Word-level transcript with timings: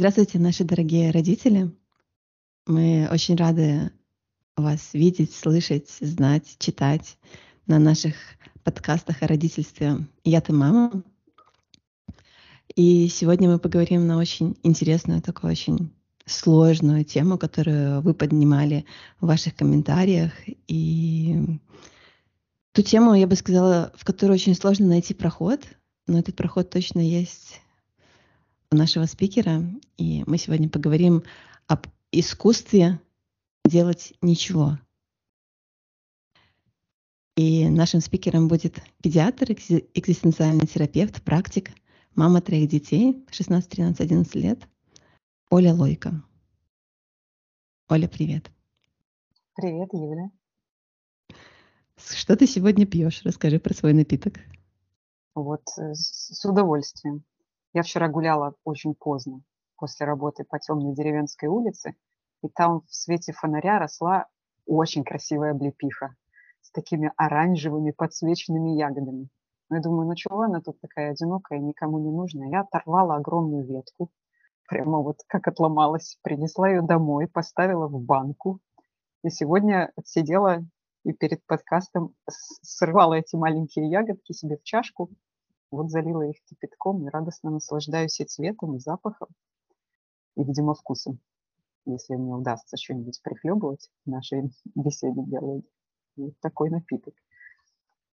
Здравствуйте, 0.00 0.38
наши 0.38 0.64
дорогие 0.64 1.10
родители. 1.10 1.70
Мы 2.66 3.06
очень 3.12 3.36
рады 3.36 3.90
вас 4.56 4.94
видеть, 4.94 5.34
слышать, 5.34 5.90
знать, 6.00 6.56
читать 6.58 7.18
на 7.66 7.78
наших 7.78 8.14
подкастах 8.64 9.22
о 9.22 9.26
родительстве 9.26 9.98
«Я 10.24 10.40
ты 10.40 10.54
мама». 10.54 11.02
И 12.74 13.08
сегодня 13.08 13.50
мы 13.50 13.58
поговорим 13.58 14.06
на 14.06 14.16
очень 14.16 14.56
интересную, 14.62 15.20
такую 15.20 15.50
очень 15.50 15.92
сложную 16.24 17.04
тему, 17.04 17.36
которую 17.36 18.00
вы 18.00 18.14
поднимали 18.14 18.86
в 19.20 19.26
ваших 19.26 19.54
комментариях. 19.54 20.32
И 20.66 21.58
ту 22.72 22.80
тему, 22.80 23.12
я 23.12 23.26
бы 23.26 23.36
сказала, 23.36 23.92
в 23.96 24.06
которой 24.06 24.32
очень 24.32 24.54
сложно 24.54 24.86
найти 24.86 25.12
проход, 25.12 25.60
но 26.06 26.18
этот 26.18 26.36
проход 26.36 26.70
точно 26.70 27.00
есть 27.00 27.60
нашего 28.70 29.06
спикера. 29.06 29.62
И 29.96 30.22
мы 30.26 30.38
сегодня 30.38 30.68
поговорим 30.68 31.24
об 31.66 31.86
искусстве 32.12 33.00
делать 33.64 34.14
ничего. 34.22 34.78
И 37.36 37.68
нашим 37.68 38.00
спикером 38.00 38.48
будет 38.48 38.80
педиатр, 39.02 39.52
экзистенциальный 39.52 40.66
терапевт, 40.66 41.22
практик, 41.22 41.70
мама 42.14 42.40
троих 42.40 42.68
детей, 42.68 43.24
16, 43.30 43.70
13, 43.70 44.00
11 44.00 44.34
лет, 44.34 44.68
Оля 45.48 45.72
Лойко. 45.72 46.22
Оля, 47.88 48.08
привет. 48.08 48.50
Привет, 49.54 49.88
Юля. 49.92 50.30
Что 51.96 52.36
ты 52.36 52.46
сегодня 52.46 52.86
пьешь? 52.86 53.22
Расскажи 53.24 53.58
про 53.58 53.74
свой 53.74 53.94
напиток. 53.94 54.38
Вот 55.34 55.62
э, 55.78 55.94
с 55.94 56.44
удовольствием. 56.44 57.24
Я 57.72 57.82
вчера 57.82 58.08
гуляла 58.08 58.54
очень 58.64 58.94
поздно 58.94 59.42
после 59.76 60.04
работы 60.04 60.44
по 60.44 60.58
темной 60.58 60.92
деревенской 60.92 61.48
улице, 61.48 61.94
и 62.42 62.48
там 62.48 62.80
в 62.80 62.94
свете 62.94 63.32
фонаря 63.32 63.78
росла 63.78 64.26
очень 64.66 65.04
красивая 65.04 65.52
облепиха 65.52 66.16
с 66.62 66.72
такими 66.72 67.12
оранжевыми 67.16 67.92
подсвеченными 67.92 68.70
ягодами. 68.70 69.28
Ну, 69.68 69.76
я 69.76 69.82
думаю, 69.82 70.08
ну 70.08 70.14
чего 70.16 70.40
она 70.40 70.60
тут 70.60 70.80
такая 70.80 71.12
одинокая, 71.12 71.60
никому 71.60 72.00
не 72.00 72.10
нужна. 72.10 72.46
Я 72.46 72.62
оторвала 72.62 73.14
огромную 73.14 73.64
ветку, 73.64 74.10
прямо 74.66 74.98
вот 74.98 75.18
как 75.28 75.46
отломалась, 75.46 76.18
принесла 76.22 76.68
ее 76.68 76.82
домой, 76.82 77.28
поставила 77.28 77.86
в 77.86 78.00
банку. 78.00 78.58
И 79.22 79.30
сегодня 79.30 79.92
сидела 80.04 80.64
и 81.04 81.12
перед 81.12 81.46
подкастом 81.46 82.14
срывала 82.62 83.14
эти 83.14 83.36
маленькие 83.36 83.88
ягодки 83.88 84.32
себе 84.32 84.56
в 84.56 84.64
чашку 84.64 85.10
вот 85.70 85.90
залила 85.90 86.22
их 86.22 86.36
кипятком 86.44 87.06
и 87.06 87.10
радостно 87.10 87.50
наслаждаюсь 87.50 88.20
и 88.20 88.24
цветом, 88.24 88.76
и 88.76 88.80
запахом, 88.80 89.28
и, 90.36 90.44
видимо, 90.44 90.74
вкусом, 90.74 91.20
если 91.86 92.14
мне 92.14 92.34
удастся 92.34 92.76
что-нибудь 92.76 93.20
прихлебывать 93.22 93.88
в 94.04 94.10
нашей 94.10 94.50
беседе 94.74 95.22
диалоге. 95.22 95.68
Вот 96.16 96.34
такой 96.40 96.70
напиток. 96.70 97.14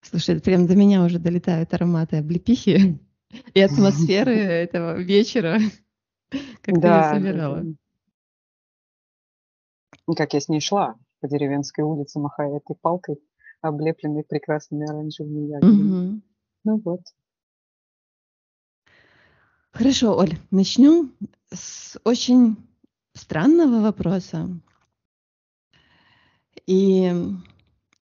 Слушай, 0.02 0.36
это 0.36 0.44
прям 0.44 0.66
до 0.66 0.76
меня 0.76 1.04
уже 1.04 1.18
долетают 1.18 1.74
ароматы 1.74 2.16
облепихи 2.16 2.98
и 3.54 3.60
атмосферы 3.60 4.34
этого 4.36 4.98
вечера, 4.98 5.58
как 6.62 6.80
да, 6.80 7.10
ты 7.10 7.16
ее 7.16 7.20
собирала. 7.20 7.64
Как 10.16 10.34
я 10.34 10.40
с 10.40 10.48
ней 10.48 10.60
шла 10.60 10.96
по 11.20 11.28
деревенской 11.28 11.84
улице, 11.84 12.18
махая 12.18 12.56
этой 12.56 12.74
палкой, 12.74 13.18
облепленной 13.60 14.24
прекрасными 14.24 14.88
оранжевыми 14.88 15.46
ягодами. 15.48 16.12
Угу. 16.12 16.20
Ну 16.64 16.82
вот, 16.84 17.00
Хорошо, 19.72 20.16
Оль, 20.16 20.36
начнем 20.50 21.12
с 21.52 21.98
очень 22.04 22.56
странного 23.14 23.80
вопроса. 23.80 24.48
И, 26.66 27.12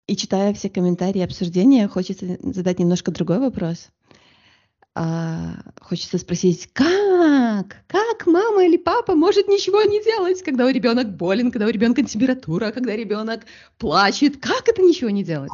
и 0.06 0.16
читая 0.16 0.52
все 0.54 0.68
комментарии 0.68 1.20
и 1.20 1.24
обсуждения, 1.24 1.88
хочется 1.88 2.38
задать 2.42 2.78
немножко 2.78 3.10
другой 3.10 3.38
вопрос. 3.38 3.88
А, 4.94 5.56
хочется 5.80 6.16
спросить, 6.18 6.70
как? 6.72 7.84
Как 7.86 8.26
мама 8.26 8.64
или 8.64 8.78
папа 8.78 9.14
может 9.14 9.46
ничего 9.46 9.82
не 9.82 10.02
делать, 10.02 10.42
когда 10.42 10.64
у 10.64 10.70
ребенка 10.70 11.04
болен, 11.04 11.50
когда 11.50 11.66
у 11.66 11.70
ребенка 11.70 12.02
температура, 12.02 12.70
когда 12.70 12.96
ребенок 12.96 13.44
плачет? 13.76 14.38
Как 14.38 14.68
это 14.68 14.80
ничего 14.80 15.10
не 15.10 15.22
делать? 15.22 15.50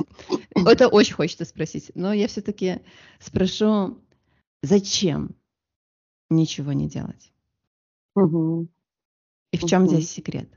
Это 0.55 0.87
очень 0.87 1.15
хочется 1.15 1.45
спросить. 1.45 1.91
Но 1.95 2.13
я 2.13 2.29
все-таки 2.29 2.83
спрошу, 3.19 3.99
зачем? 4.63 5.35
Ничего 6.37 6.73
не 6.73 6.89
делать. 6.89 7.33
Угу. 8.15 8.69
И 9.53 9.57
в 9.57 9.65
чем 9.65 9.83
угу. 9.85 9.91
здесь 9.91 10.11
секрет? 10.11 10.49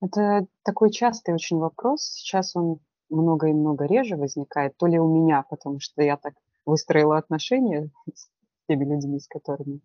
Это 0.00 0.46
такой 0.62 0.90
частый 0.90 1.34
очень 1.34 1.58
вопрос. 1.58 2.02
Сейчас 2.04 2.56
он 2.56 2.80
много 3.10 3.48
и 3.48 3.52
много 3.52 3.86
реже 3.86 4.16
возникает. 4.16 4.76
То 4.76 4.86
ли 4.86 4.98
у 4.98 5.08
меня, 5.08 5.42
потому 5.42 5.80
что 5.80 6.02
я 6.02 6.16
так 6.16 6.34
выстроила 6.64 7.18
отношения 7.18 7.90
с 8.14 8.28
теми 8.68 8.84
людьми, 8.84 9.18
с 9.18 9.26
которыми 9.26 9.80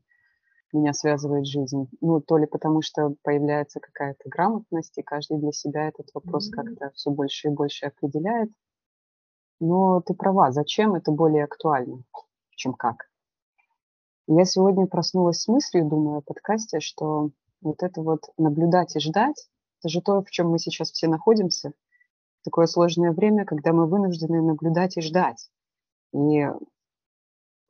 меня 0.73 0.93
связывает 0.93 1.47
жизнь. 1.47 1.89
Ну, 2.01 2.21
то 2.21 2.37
ли 2.37 2.45
потому 2.45 2.81
что 2.81 3.15
появляется 3.23 3.79
какая-то 3.79 4.29
грамотность, 4.29 4.97
и 4.97 5.03
каждый 5.03 5.37
для 5.39 5.51
себя 5.51 5.87
этот 5.87 6.09
вопрос 6.13 6.49
mm-hmm. 6.49 6.55
как-то 6.55 6.91
все 6.95 7.11
больше 7.11 7.47
и 7.47 7.51
больше 7.51 7.85
определяет. 7.87 8.49
Но 9.59 10.01
ты 10.01 10.13
права, 10.13 10.51
зачем 10.51 10.95
это 10.95 11.11
более 11.11 11.45
актуально, 11.45 12.03
чем 12.55 12.73
как. 12.73 13.09
Я 14.27 14.45
сегодня 14.45 14.87
проснулась 14.87 15.41
с 15.41 15.47
мыслью, 15.47 15.87
думаю 15.87 16.17
о 16.17 16.21
подкасте, 16.21 16.79
что 16.79 17.29
вот 17.61 17.83
это 17.83 18.01
вот 18.01 18.21
наблюдать 18.37 18.95
и 18.95 18.99
ждать, 18.99 19.47
это 19.79 19.89
же 19.89 20.01
то, 20.01 20.23
в 20.23 20.31
чем 20.31 20.49
мы 20.49 20.57
сейчас 20.57 20.91
все 20.91 21.07
находимся. 21.07 21.73
Такое 22.43 22.65
сложное 22.65 23.11
время, 23.11 23.45
когда 23.45 23.71
мы 23.71 23.87
вынуждены 23.87 24.41
наблюдать 24.41 24.97
и 24.97 25.01
ждать. 25.01 25.51
И, 26.11 26.43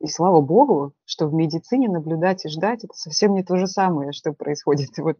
и 0.00 0.06
слава 0.06 0.40
богу, 0.40 0.94
что 1.04 1.26
в 1.26 1.34
медицине 1.34 1.90
наблюдать 1.90 2.46
и 2.46 2.48
ждать– 2.48 2.84
это 2.84 2.94
совсем 2.94 3.34
не 3.34 3.44
то 3.44 3.56
же 3.56 3.66
самое, 3.66 4.12
что 4.12 4.32
происходит 4.32 4.90
вот 4.98 5.18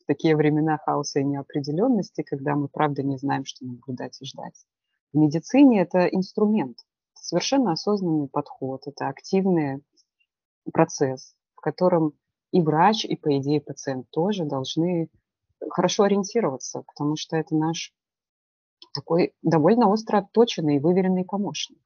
в 0.00 0.04
такие 0.06 0.36
времена 0.36 0.76
хаоса 0.76 1.20
и 1.20 1.24
неопределенности, 1.24 2.22
когда 2.22 2.56
мы 2.56 2.68
правда 2.68 3.02
не 3.02 3.16
знаем, 3.16 3.46
что 3.46 3.64
наблюдать 3.64 4.20
и 4.20 4.26
ждать. 4.26 4.66
В 5.14 5.16
медицине 5.16 5.80
это 5.80 6.06
инструмент, 6.06 6.76
совершенно 7.14 7.72
осознанный 7.72 8.28
подход, 8.28 8.82
это 8.86 9.08
активные 9.08 9.80
процесс, 10.72 11.34
в 11.54 11.60
котором 11.60 12.12
и 12.52 12.60
врач, 12.60 13.04
и, 13.04 13.16
по 13.16 13.36
идее, 13.38 13.60
пациент 13.60 14.08
тоже 14.10 14.44
должны 14.44 15.08
хорошо 15.70 16.04
ориентироваться, 16.04 16.84
потому 16.86 17.16
что 17.16 17.36
это 17.36 17.56
наш 17.56 17.92
такой 18.92 19.34
довольно 19.42 19.88
остро 19.88 20.18
отточенный 20.18 20.76
и 20.76 20.80
выверенный 20.80 21.24
помощник. 21.24 21.80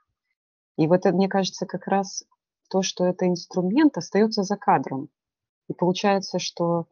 И 0.76 0.86
вот 0.86 1.06
это, 1.06 1.12
мне 1.12 1.28
кажется, 1.28 1.66
как 1.66 1.86
раз 1.86 2.24
то, 2.68 2.82
что 2.82 3.04
это 3.04 3.26
инструмент, 3.26 3.96
остается 3.96 4.42
за 4.42 4.56
кадром. 4.56 5.08
И 5.68 5.72
получается, 5.72 6.38
что 6.38 6.86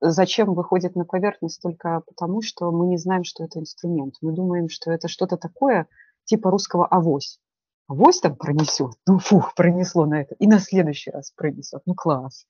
зачем 0.00 0.54
выходит 0.54 0.96
на 0.96 1.04
поверхность 1.04 1.60
только 1.60 2.02
потому, 2.06 2.42
что 2.42 2.70
мы 2.70 2.86
не 2.86 2.96
знаем, 2.96 3.24
что 3.24 3.44
это 3.44 3.58
инструмент. 3.58 4.14
Мы 4.22 4.32
думаем, 4.32 4.68
что 4.68 4.90
это 4.90 5.08
что-то 5.08 5.36
такое, 5.36 5.86
типа 6.24 6.50
русского 6.50 6.86
авось 6.86 7.38
авось 7.90 8.20
там 8.20 8.36
пронесет, 8.36 8.92
ну 9.06 9.18
фух, 9.18 9.54
пронесло 9.54 10.06
на 10.06 10.22
это, 10.22 10.36
и 10.36 10.46
на 10.46 10.60
следующий 10.60 11.10
раз 11.10 11.32
пронесет, 11.32 11.82
ну 11.86 11.94
класс. 11.94 12.46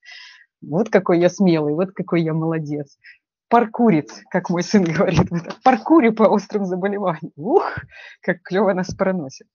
Вот 0.61 0.91
какой 0.91 1.19
я 1.19 1.31
смелый, 1.31 1.75
вот 1.75 1.93
какой 1.93 2.23
я 2.23 2.35
молодец. 2.35 2.99
Паркурит, 3.49 4.11
как 4.31 4.51
мой 4.51 4.63
сын 4.63 4.85
говорит, 4.85 5.29
паркуре 5.65 6.13
по 6.13 6.25
острым 6.25 6.67
заболеваниям. 6.67 7.33
Ух, 7.37 7.65
как 8.21 8.43
клево 8.43 8.75
нас 8.75 8.95
проносит. 8.95 9.49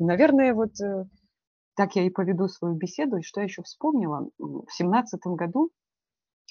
И, 0.00 0.04
наверное, 0.04 0.52
вот 0.52 0.78
э, 0.80 1.04
так 1.76 1.94
я 1.94 2.02
и 2.02 2.10
поведу 2.10 2.48
свою 2.48 2.74
беседу. 2.74 3.18
И 3.18 3.22
что 3.22 3.40
я 3.40 3.44
еще 3.44 3.62
вспомнила? 3.62 4.28
В 4.38 4.66
семнадцатом 4.70 5.36
году 5.36 5.70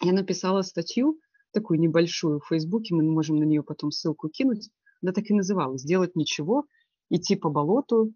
я 0.01 0.13
написала 0.13 0.61
статью, 0.61 1.19
такую 1.51 1.79
небольшую 1.79 2.39
в 2.39 2.47
Фейсбуке, 2.47 2.95
мы 2.95 3.03
можем 3.03 3.35
на 3.35 3.43
нее 3.43 3.61
потом 3.61 3.91
ссылку 3.91 4.29
кинуть. 4.29 4.69
Она 5.03 5.11
так 5.11 5.25
и 5.29 5.33
называлась 5.33 5.81
«Сделать 5.81 6.15
ничего, 6.15 6.65
идти 7.09 7.35
по 7.35 7.49
болоту, 7.49 8.13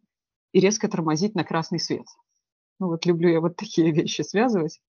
и 0.51 0.59
резко 0.59 0.87
тормозить 0.87 1.35
на 1.35 1.43
красный 1.43 1.79
свет. 1.79 2.05
Ну 2.79 2.87
вот 2.87 3.05
люблю 3.05 3.29
я 3.29 3.41
вот 3.41 3.55
такие 3.55 3.91
вещи 3.93 4.21
связывать. 4.21 4.79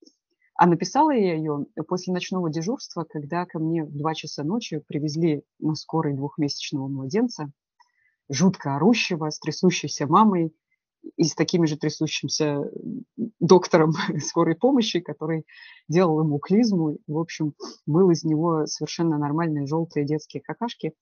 А 0.54 0.66
написала 0.66 1.10
я 1.12 1.34
ее 1.34 1.66
после 1.88 2.12
ночного 2.12 2.50
дежурства, 2.50 3.04
когда 3.08 3.46
ко 3.46 3.58
мне 3.58 3.84
в 3.84 3.96
2 3.96 4.14
часа 4.14 4.44
ночи 4.44 4.82
привезли 4.86 5.42
на 5.58 5.74
скорой 5.74 6.14
двухмесячного 6.14 6.88
младенца, 6.88 7.50
жутко 8.28 8.76
орущего, 8.76 9.30
с 9.30 9.38
трясущейся 9.38 10.06
мамой 10.06 10.54
и 11.16 11.24
с 11.24 11.34
таким 11.34 11.66
же 11.66 11.76
трясущимся 11.76 12.70
доктором 13.40 13.92
скорой 14.20 14.54
помощи, 14.54 15.00
который 15.00 15.46
делал 15.88 16.20
ему 16.20 16.38
клизму. 16.38 16.98
В 17.06 17.18
общем, 17.18 17.54
был 17.86 18.10
из 18.10 18.24
него 18.24 18.66
совершенно 18.66 19.18
нормальные 19.18 19.66
желтые 19.66 20.06
детские 20.06 20.42
какашки. 20.42 20.92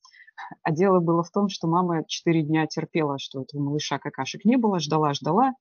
А 0.63 0.73
дело 0.73 1.01
было 1.01 1.23
в 1.23 1.31
том, 1.31 1.49
что 1.49 1.69
мама 1.69 2.05
четыре 2.07 2.43
дня 2.43 2.67
терпела, 2.67 3.19
что 3.19 3.43
этого 3.43 3.61
малыша 3.63 3.99
какашек 3.99 4.45
не 4.45 4.57
было, 4.57 4.79
ждала, 4.79 5.15
ждала. 5.15 5.55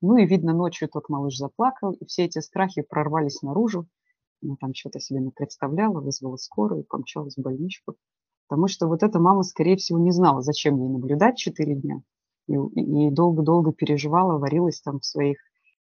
Ну 0.00 0.16
и 0.16 0.26
видно, 0.26 0.52
ночью 0.52 0.88
тот 0.88 1.08
малыш 1.08 1.36
заплакал, 1.36 1.92
и 1.92 2.04
все 2.06 2.24
эти 2.24 2.38
страхи 2.38 2.82
прорвались 2.82 3.42
наружу. 3.42 3.86
Она 4.42 4.56
там 4.60 4.74
что-то 4.74 5.00
себе 5.00 5.20
не 5.20 5.30
представляла, 5.30 6.00
вызвала 6.00 6.36
скорую, 6.36 6.84
помчалась 6.84 7.34
в 7.36 7.42
больничку. 7.42 7.96
Потому 8.48 8.68
что 8.68 8.86
вот 8.86 9.02
эта 9.02 9.18
мама, 9.18 9.42
скорее 9.42 9.76
всего, 9.76 9.98
не 9.98 10.12
знала, 10.12 10.40
зачем 10.40 10.78
ей 10.80 10.88
наблюдать 10.88 11.36
4 11.36 11.74
дня. 11.74 12.02
И 12.46 13.10
долго-долго 13.10 13.72
переживала, 13.72 14.38
варилась 14.38 14.80
там 14.80 15.00
в 15.00 15.04
своих 15.04 15.38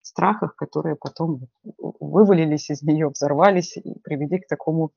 страхах, 0.02 0.56
которые 0.56 0.96
потом 0.96 1.48
вывалились 1.76 2.70
из 2.70 2.82
нее, 2.82 3.08
взорвались 3.08 3.76
и 3.76 3.98
привели 4.00 4.40
к 4.40 4.48
такому 4.48 4.90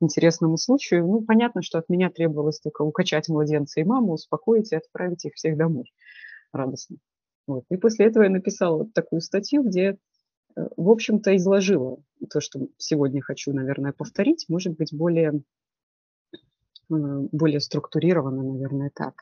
интересному 0.00 0.56
случаю. 0.56 1.06
Ну, 1.06 1.22
понятно, 1.22 1.62
что 1.62 1.78
от 1.78 1.88
меня 1.88 2.10
требовалось 2.10 2.60
только 2.60 2.82
укачать 2.82 3.28
младенца 3.28 3.80
и 3.80 3.84
маму, 3.84 4.12
успокоить 4.12 4.72
и 4.72 4.76
отправить 4.76 5.24
их 5.24 5.34
всех 5.34 5.56
домой 5.56 5.92
радостно. 6.52 6.96
Вот. 7.46 7.64
И 7.70 7.76
после 7.76 8.06
этого 8.06 8.24
я 8.24 8.30
написала 8.30 8.78
вот 8.78 8.94
такую 8.94 9.20
статью, 9.20 9.62
где, 9.62 9.98
э, 10.56 10.68
в 10.76 10.90
общем-то, 10.90 11.36
изложила 11.36 11.98
то, 12.30 12.40
что 12.40 12.68
сегодня 12.78 13.20
хочу, 13.20 13.52
наверное, 13.52 13.92
повторить, 13.92 14.46
может 14.48 14.76
быть, 14.76 14.94
более, 14.94 15.42
э, 16.32 16.38
более 16.88 17.60
структурированно, 17.60 18.42
наверное, 18.42 18.90
так. 18.94 19.14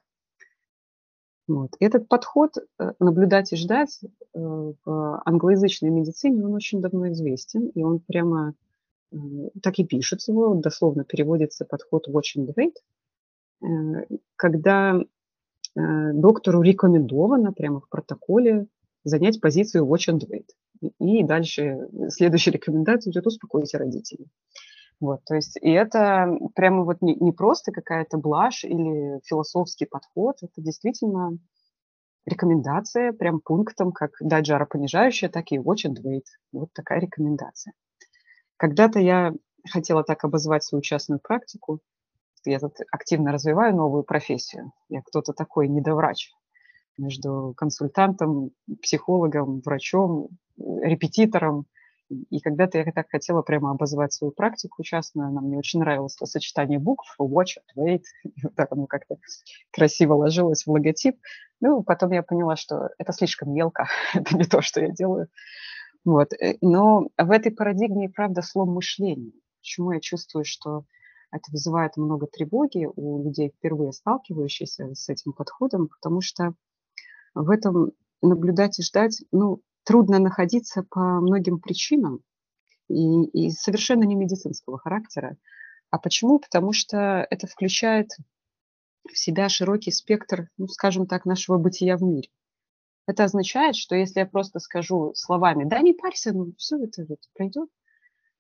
Вот. 1.49 1.71
Этот 1.81 2.09
подход 2.09 2.57
э, 2.57 2.93
наблюдать 3.01 3.53
и 3.53 3.57
ждать 3.57 4.01
в 4.33 5.23
англоязычной 5.27 5.91
медицине, 5.91 6.45
он 6.45 6.55
очень 6.55 6.81
давно 6.81 7.11
известен, 7.11 7.67
и 7.69 7.83
он 7.83 7.99
прямо 7.99 8.55
так 9.63 9.79
и 9.79 9.85
пишется 9.85 10.33
дословно 10.55 11.05
переводится 11.05 11.65
подход 11.65 12.09
watch 12.09 12.37
and 12.37 12.53
wait, 12.57 12.75
когда 14.37 15.03
Э, 15.75 16.13
доктору 16.13 16.61
рекомендовано 16.63 17.53
прямо 17.53 17.81
в 17.81 17.89
протоколе 17.89 18.67
занять 19.05 19.41
позицию 19.41 19.87
watch 19.87 20.13
and 20.13 20.21
wait. 20.29 20.49
И 20.99 21.23
дальше 21.23 21.89
следующая 22.09 22.51
рекомендация 22.51 23.11
идет 23.11 23.27
успокойте 23.27 23.79
родителей. 23.79 24.29
Вот, 25.01 25.25
то 25.25 25.35
есть, 25.35 25.57
и 25.61 25.71
это 25.71 26.39
прямо 26.55 26.85
вот 26.85 27.01
не, 27.01 27.17
не 27.17 27.33
просто 27.33 27.73
какая-то 27.73 28.19
блажь 28.19 28.65
или 28.65 29.21
философский 29.25 29.87
подход, 29.87 30.37
это 30.43 30.61
действительно 30.61 31.39
рекомендация, 32.25 33.13
прям 33.13 33.41
пунктом, 33.41 33.91
как 33.91 34.13
дать 34.21 34.47
жаропонижающее, 34.47 35.31
так 35.31 35.51
и 35.51 35.59
watch 35.59 35.87
and 35.87 35.97
wait. 36.05 36.25
Вот 36.53 36.69
такая 36.73 37.01
рекомендация. 37.01 37.73
Когда-то 38.63 39.01
я 39.01 39.35
хотела 39.69 40.05
так 40.05 40.23
обозвать 40.23 40.63
свою 40.63 40.83
частную 40.83 41.19
практику, 41.19 41.81
я 42.45 42.61
тут 42.61 42.75
активно 42.93 43.33
развиваю 43.33 43.75
новую 43.75 44.05
профессию. 44.05 44.71
Я 44.89 45.03
кто-то 45.03 45.33
такой 45.33 45.67
недоврач 45.67 46.31
между 46.97 47.55
консультантом, 47.57 48.53
психологом, 48.81 49.63
врачом, 49.65 50.29
репетитором. 50.57 51.67
И 52.31 52.39
когда-то 52.39 52.79
я 52.79 52.85
так 52.93 53.11
хотела 53.11 53.43
прямо 53.43 53.73
обозвать 53.73 54.13
свою 54.13 54.31
практику 54.31 54.85
частную, 54.85 55.27
она 55.27 55.41
мне 55.41 55.59
очень 55.59 55.81
нравилось 55.81 56.15
то 56.15 56.27
сочетание 56.27 56.79
букв, 56.79 57.17
watch, 57.19 57.57
wait, 57.77 58.03
и 58.23 58.33
вот 58.45 58.55
так 58.55 58.71
оно 58.71 58.87
как-то 58.87 59.17
красиво 59.73 60.15
ложилось 60.15 60.67
в 60.67 60.71
логотип. 60.71 61.19
Ну, 61.61 61.83
потом 61.83 62.13
я 62.13 62.23
поняла, 62.23 62.55
что 62.55 62.91
это 62.99 63.13
слишком 63.13 63.53
мелко, 63.53 63.89
это 64.15 64.37
не 64.37 64.45
то, 64.45 64.63
что 64.63 64.81
я 64.81 64.91
делаю. 64.91 65.27
Вот. 66.05 66.33
Э, 66.33 66.57
но 66.61 67.09
в 67.17 67.31
этой 67.31 67.53
парадигме, 67.53 68.09
правда, 68.09 68.43
слом 68.43 68.71
мышления. 68.71 69.33
Почему 69.61 69.93
я 69.93 70.01
чувствую, 70.01 70.45
что 70.45 70.85
это 71.31 71.45
вызывает 71.51 71.97
много 71.97 72.27
тревоги 72.27 72.89
у 72.95 73.25
людей, 73.25 73.51
впервые 73.57 73.93
сталкивающихся 73.93 74.95
с 74.95 75.09
этим 75.09 75.33
подходом, 75.33 75.89
потому 75.89 76.21
что 76.21 76.55
в 77.35 77.49
этом 77.51 77.93
наблюдать 78.21 78.79
и 78.79 78.83
ждать, 78.83 79.23
ну, 79.33 79.63
трудно 79.85 80.19
находиться 80.19 80.85
по 80.89 81.21
многим 81.21 81.59
причинам 81.59 82.21
и, 82.89 83.25
и 83.25 83.51
совершенно 83.51 84.05
не 84.05 84.15
медицинского 84.15 84.79
характера. 84.79 85.37
А 85.91 85.99
почему? 85.99 86.39
Потому 86.39 86.73
что 86.73 87.27
это 87.31 87.47
включает 87.47 88.09
в 89.09 89.19
себя 89.19 89.49
широкий 89.49 89.91
спектр, 89.91 90.49
ну, 90.57 90.69
скажем 90.69 91.07
так, 91.07 91.25
нашего 91.25 91.59
бытия 91.59 91.97
в 91.97 92.03
мире. 92.03 92.29
Это 93.07 93.25
означает, 93.25 93.77
что 93.77 93.97
если 93.97 94.21
я 94.21 94.27
просто 94.27 94.61
скажу 94.61 95.13
словами, 95.15 95.65
да 95.65 95.81
не 95.81 95.93
парься, 95.93 96.33
ну 96.33 96.53
все 96.57 96.83
это 96.83 97.05
вот 97.09 97.19
пройдет, 97.35 97.69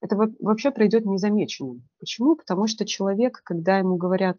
это 0.00 0.16
вообще 0.40 0.70
пройдет 0.70 1.04
незамеченным. 1.04 1.88
Почему? 1.98 2.36
Потому 2.36 2.66
что 2.66 2.84
человек, 2.84 3.40
когда 3.44 3.78
ему 3.78 3.96
говорят, 3.96 4.38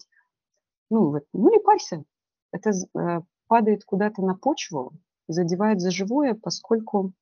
ну, 0.90 1.12
вот, 1.12 1.24
ну 1.34 1.52
не 1.52 1.60
парься, 1.60 2.04
это 2.52 2.72
э, 2.72 3.22
падает 3.48 3.84
куда-то 3.86 4.22
на 4.22 4.36
почву, 4.36 4.94
задевает 5.28 5.81
за 5.81 5.92
живое, 5.92 6.34
поскольку 6.36 7.14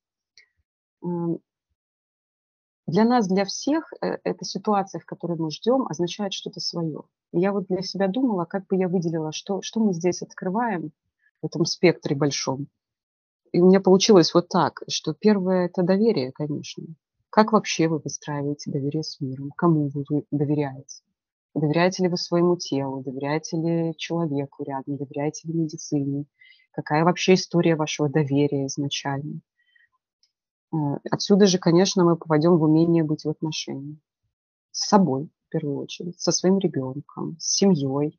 для 2.86 3.04
нас, 3.04 3.28
для 3.28 3.44
всех, 3.44 3.92
э, 4.00 4.18
эта 4.24 4.44
ситуация, 4.44 5.00
в 5.00 5.06
которой 5.06 5.38
мы 5.38 5.50
ждем, 5.50 5.86
означает 5.88 6.32
что-то 6.32 6.60
свое. 6.60 7.02
И 7.32 7.40
я 7.40 7.52
вот 7.52 7.66
для 7.66 7.82
себя 7.82 8.08
думала, 8.08 8.44
как 8.44 8.66
бы 8.66 8.76
я 8.76 8.88
выделила, 8.88 9.32
что, 9.32 9.62
что 9.62 9.80
мы 9.80 9.92
здесь 9.92 10.22
открываем 10.22 10.92
в 11.40 11.46
этом 11.46 11.64
спектре 11.64 12.14
большом. 12.14 12.68
И 13.52 13.60
у 13.60 13.66
меня 13.66 13.80
получилось 13.80 14.32
вот 14.32 14.48
так, 14.48 14.82
что 14.88 15.12
первое– 15.12 15.66
это 15.66 15.82
доверие, 15.82 16.32
конечно. 16.32 16.84
Как 17.28 17.52
вообще 17.52 17.86
вы 17.86 17.98
выстраиваете 17.98 18.70
доверие 18.70 19.02
с 19.02 19.20
миром? 19.20 19.50
Кому 19.56 19.88
вы 19.88 20.04
доверяете? 20.30 21.02
Доверяете 21.54 22.04
ли 22.04 22.08
вы 22.08 22.16
своему 22.16 22.56
телу? 22.56 23.02
Доверяете 23.02 23.56
ли 23.58 23.94
человеку 23.96 24.64
рядом? 24.64 24.96
Доверяете 24.96 25.48
ли 25.48 25.54
медицине? 25.54 26.24
Какая 26.72 27.04
вообще 27.04 27.34
история 27.34 27.76
вашего 27.76 28.08
доверия 28.08 28.66
изначально? 28.66 29.40
Э, 30.72 30.76
отсюда 31.10 31.46
же, 31.46 31.58
конечно, 31.58 32.04
мы 32.04 32.16
попадем 32.16 32.56
в 32.56 32.62
умение 32.62 33.04
быть 33.04 33.24
в 33.24 33.28
отношении. 33.28 33.98
С 34.70 34.88
собой, 34.88 35.28
в 35.46 35.48
первую 35.50 35.76
очередь, 35.76 36.18
со 36.18 36.32
своим 36.32 36.58
ребенком, 36.58 37.36
с 37.38 37.54
семьей. 37.54 38.18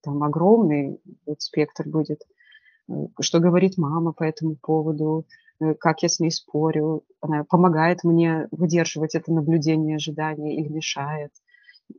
Там 0.00 0.22
огромный 0.22 1.02
спектр 1.38 1.86
будет. 1.86 2.22
Э, 2.90 3.06
что 3.20 3.38
говорит 3.40 3.78
мама 3.78 4.12
по 4.12 4.24
этому 4.24 4.56
поводу, 4.56 5.26
Э, 5.60 5.74
как 5.74 6.02
я 6.02 6.08
с 6.08 6.20
ней 6.20 6.30
спорю, 6.30 7.04
она 7.20 7.44
помогает 7.44 8.02
мне 8.04 8.48
выдерживать 8.50 9.14
это 9.14 9.32
наблюдение, 9.32 9.96
ожидание 9.96 10.56
или 10.56 10.68
мешает, 10.68 11.32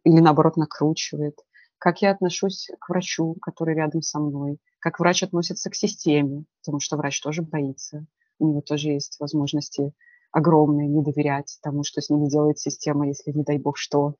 или 0.03 0.19
наоборот 0.19 0.57
накручивает. 0.57 1.35
Как 1.77 2.01
я 2.01 2.11
отношусь 2.11 2.69
к 2.79 2.89
врачу, 2.89 3.35
который 3.41 3.75
рядом 3.75 4.01
со 4.01 4.19
мной, 4.19 4.57
как 4.79 4.99
врач 4.99 5.23
относится 5.23 5.69
к 5.69 5.75
системе, 5.75 6.45
потому 6.61 6.79
что 6.79 6.97
врач 6.97 7.21
тоже 7.21 7.41
боится. 7.41 8.05
У 8.39 8.47
него 8.47 8.61
тоже 8.61 8.89
есть 8.89 9.17
возможности 9.19 9.93
огромные 10.31 10.87
не 10.87 11.03
доверять 11.03 11.57
тому, 11.61 11.83
что 11.83 12.01
с 12.01 12.09
ним 12.09 12.25
сделает 12.27 12.57
система, 12.57 13.07
если 13.07 13.31
не 13.31 13.43
дай 13.43 13.57
бог 13.57 13.77
что. 13.77 14.15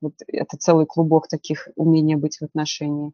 Вот 0.00 0.14
это 0.26 0.56
целый 0.58 0.86
клубок 0.86 1.28
таких 1.28 1.68
умения 1.76 2.16
быть 2.16 2.38
в 2.38 2.42
отношении. 2.42 3.12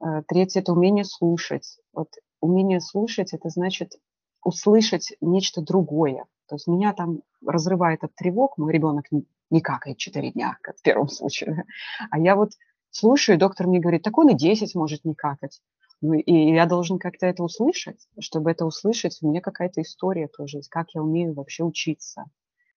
Э, 0.00 0.22
третье– 0.26 0.60
это 0.62 0.72
умение 0.72 1.04
слушать. 1.04 1.78
Вот 1.92 2.08
умение 2.40 2.80
слушать– 2.80 3.32
это 3.32 3.48
значит 3.48 3.98
услышать 4.42 5.12
нечто 5.20 5.60
другое. 5.62 6.24
То 6.46 6.54
есть 6.54 6.66
меня 6.66 6.92
там 6.94 7.22
разрывает 7.44 8.04
от 8.04 8.14
тревог, 8.14 8.56
мой 8.56 8.72
ребенок 8.72 9.06
не, 9.50 9.60
какает 9.60 9.98
4 9.98 10.32
дня, 10.32 10.56
как 10.62 10.78
в 10.78 10.82
первом 10.82 11.08
случае. 11.08 11.64
А 12.10 12.18
я 12.18 12.36
вот 12.36 12.50
слушаю, 12.90 13.38
доктор 13.38 13.66
мне 13.66 13.80
говорит, 13.80 14.02
так 14.02 14.16
он 14.18 14.30
и 14.30 14.34
10 14.34 14.74
может 14.74 15.04
не 15.04 15.14
какать. 15.14 15.60
Ну, 16.00 16.14
и 16.14 16.52
я 16.52 16.66
должен 16.66 16.98
как-то 16.98 17.26
это 17.26 17.42
услышать. 17.42 18.06
Чтобы 18.20 18.52
это 18.52 18.64
услышать, 18.64 19.18
у 19.20 19.28
меня 19.28 19.40
какая-то 19.40 19.82
история 19.82 20.28
тоже 20.28 20.60
как 20.70 20.94
я 20.94 21.02
умею 21.02 21.34
вообще 21.34 21.64
учиться, 21.64 22.24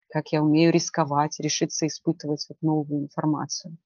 как 0.09 0.31
я 0.31 0.41
умею 0.41 0.73
рисковать, 0.73 1.39
решиться 1.39 1.85
испытывать 1.85 2.45
вот 2.49 2.57
новую 2.61 3.03
информацию. 3.03 3.77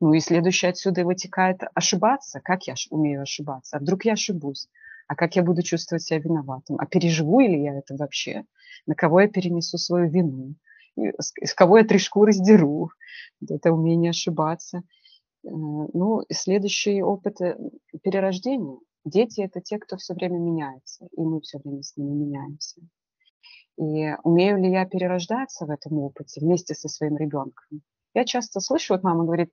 Ну 0.00 0.12
и 0.12 0.20
следующее 0.20 0.70
отсюда 0.70 1.04
вытекает 1.04 1.62
ошибаться. 1.74 2.40
Как 2.40 2.66
я 2.66 2.74
умею 2.90 3.22
ошибаться? 3.22 3.76
А 3.76 3.80
вдруг 3.80 4.04
я 4.04 4.12
ошибусь? 4.12 4.68
а 5.06 5.14
как 5.14 5.36
я 5.36 5.42
буду 5.42 5.62
чувствовать 5.62 6.02
себя 6.02 6.18
виноватым, 6.18 6.76
а 6.78 6.86
переживу 6.86 7.40
ли 7.40 7.62
я 7.62 7.78
это 7.78 7.94
вообще, 7.96 8.44
на 8.86 8.94
кого 8.94 9.20
я 9.20 9.28
перенесу 9.28 9.78
свою 9.78 10.10
вину, 10.10 10.54
с 11.18 11.54
кого 11.54 11.78
я 11.78 11.84
три 11.84 11.98
шкуры 11.98 12.32
сдеру, 12.32 12.90
это 13.48 13.72
умение 13.72 14.10
ошибаться. 14.10 14.78
Э, 14.78 14.82
ну, 15.50 16.22
следующий 16.30 17.02
опыт 17.02 17.40
э, 17.40 17.56
перерождения. 18.02 18.78
Дети– 19.04 19.40
это 19.42 19.60
те, 19.60 19.78
кто 19.78 19.96
все 19.98 20.14
время 20.14 20.38
меняется, 20.38 21.06
и 21.16 21.20
мы 21.20 21.40
все 21.42 21.58
время 21.58 21.82
с 21.82 21.96
ними 21.96 22.14
меняемся. 22.14 22.80
И 23.78 24.16
умею 24.24 24.56
ли 24.56 24.70
я 24.70 24.86
перерождаться 24.86 25.66
в 25.66 25.70
этом 25.70 25.98
опыте 25.98 26.40
вместе 26.40 26.74
со 26.74 26.88
своим 26.88 27.16
ребенком? 27.18 27.82
Я 28.14 28.24
часто 28.24 28.60
слышу, 28.60 28.94
вот 28.94 29.02
мама 29.02 29.24
говорит, 29.24 29.50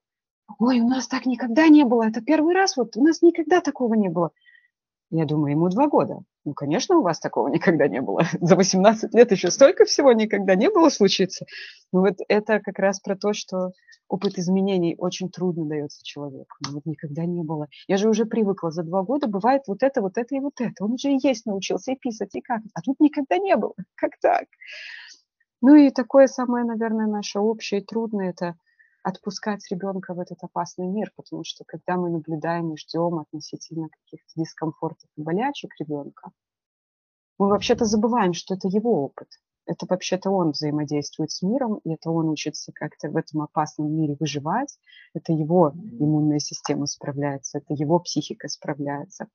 ой, 0.60 0.80
у 0.80 0.88
нас 0.88 1.08
так 1.08 1.26
никогда 1.26 1.68
не 1.68 1.84
было, 1.84 2.08
это 2.08 2.22
первый 2.22 2.54
раз, 2.54 2.78
вот 2.78 2.98
у 2.98 3.04
нас 3.04 3.22
никогда 3.22 3.62
такого 3.62 3.94
не 3.94 4.10
было. 4.10 4.32
Я 5.10 5.26
думаю, 5.26 5.52
ему 5.52 5.70
два 5.70 5.88
года. 5.88 6.24
Ну, 6.44 6.54
конечно, 6.54 6.98
у 6.98 7.04
вас 7.04 7.20
такого 7.20 7.48
никогда 7.48 7.88
не 7.88 8.02
было. 8.02 8.24
За 8.42 8.56
18 8.56 9.14
лет 9.14 9.32
еще 9.32 9.52
столько 9.52 9.86
всего 9.86 10.12
никогда 10.12 10.56
не 10.56 10.70
было 10.70 10.90
случиться. 10.90 11.46
Ну, 11.92 12.02
вот 12.02 12.16
это 12.28 12.60
как 12.60 12.80
раз 12.80 13.00
про 13.00 13.16
то, 13.16 13.34
что 13.34 13.74
опыт 14.08 14.40
изменений 14.40 14.96
очень 14.98 15.30
трудно 15.30 15.66
дается 15.66 16.04
человеку. 16.04 16.56
Ну, 16.66 16.74
вот 16.74 16.86
никогда 16.86 17.26
не 17.26 17.44
было. 17.44 17.68
Я 17.88 17.98
же 17.98 18.10
уже 18.10 18.26
привыкла, 18.26 18.72
за 18.72 18.82
два 18.82 19.04
года 19.04 19.28
бывает 19.28 19.62
вот 19.68 19.84
это, 19.84 20.02
вот 20.02 20.18
это 20.18 20.36
и 20.36 20.40
вот 20.40 20.60
это. 20.60 20.84
Он 20.84 20.94
уже 20.94 21.12
и 21.12 21.20
есть 21.22 21.46
научился, 21.46 21.92
и 21.92 21.96
писать, 21.96 22.34
и 22.34 22.42
как. 22.42 22.62
А 22.74 22.82
тут 22.82 23.00
никогда 23.00 23.38
не 23.38 23.56
было. 23.56 23.74
Как 23.96 24.14
так? 24.20 24.46
Ну 25.62 25.76
и 25.76 25.92
такое 25.92 26.28
самое, 26.28 26.66
наверное, 26.66 27.08
наше 27.08 27.40
общее 27.40 27.82
и 27.82 27.86
трудное– 27.86 28.30
это 28.32 28.56
отпускать 29.04 29.70
ребенка 29.70 30.14
в 30.14 30.20
этот 30.20 30.44
опасный 30.44 30.88
мир, 30.88 31.12
потому 31.16 31.44
что 31.44 31.64
когда 31.66 31.98
мы 31.98 32.10
наблюдаем 32.10 32.74
и 32.74 32.78
ждем 32.78 33.20
относительно 33.20 33.90
каких-то 33.90 34.32
дискомфортов 34.36 35.10
и 35.16 35.22
болячек 35.22 35.72
ребенка, 35.80 36.32
мы 37.38 37.50
вообще-то 37.50 37.86
забываем, 37.86 38.34
что 38.34 38.56
это 38.56 38.68
его 38.68 39.04
опыт. 39.04 39.28
Это 39.66 39.86
вообще-то 39.90 40.30
он 40.30 40.52
взаимодействует 40.52 41.32
с 41.32 41.42
миром, 41.42 41.80
и 41.84 41.94
это 41.94 42.10
он 42.12 42.30
учится 42.30 42.72
как-то 42.74 43.10
в 43.10 43.16
этом 43.16 43.42
опасном 43.42 43.94
мире 43.94 44.18
выживать. 44.20 44.78
Это 45.14 45.32
его 45.32 45.74
иммунная 45.74 46.40
система 46.40 46.86
справляется, 46.86 47.60
это 47.60 47.74
его 47.74 48.00
психика 48.00 48.48
справляется. 48.48 49.28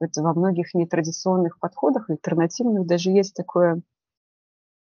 Вот 0.00 0.10
во 0.16 0.34
многих 0.34 0.74
нетрадиционных 0.74 1.58
подходах, 1.58 2.10
альтернативных, 2.10 2.86
даже 2.86 3.10
есть 3.10 3.34
такое 3.34 3.82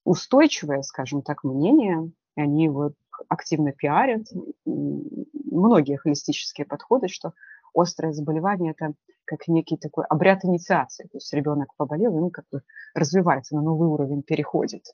устойчивое, 0.05 0.83
скажем 0.83 1.23
так, 1.23 1.45
мнение, 1.45 2.11
и 2.37 2.41
они 2.41 2.65
его 2.65 2.93
активно 3.29 3.73
пиарят, 3.73 4.27
многие 4.65 5.97
холистические 5.97 6.67
подходы, 6.67 7.09
что 7.09 7.33
острое 7.75 8.13
заболевание– 8.13 8.75
это 8.79 8.95
как 9.25 9.49
некий 9.49 9.77
такой 9.77 10.05
обряд 10.05 10.45
инициации. 10.45 11.05
То 11.05 11.17
есть 11.17 11.33
ребенок 11.33 11.75
поболел, 11.77 12.17
и 12.17 12.21
он 12.21 12.31
как 12.31 12.45
бы 12.53 12.63
развивается, 12.95 13.57
на 13.57 13.63
новый 13.63 13.89
уровень 13.89 14.23
переходит. 14.23 14.85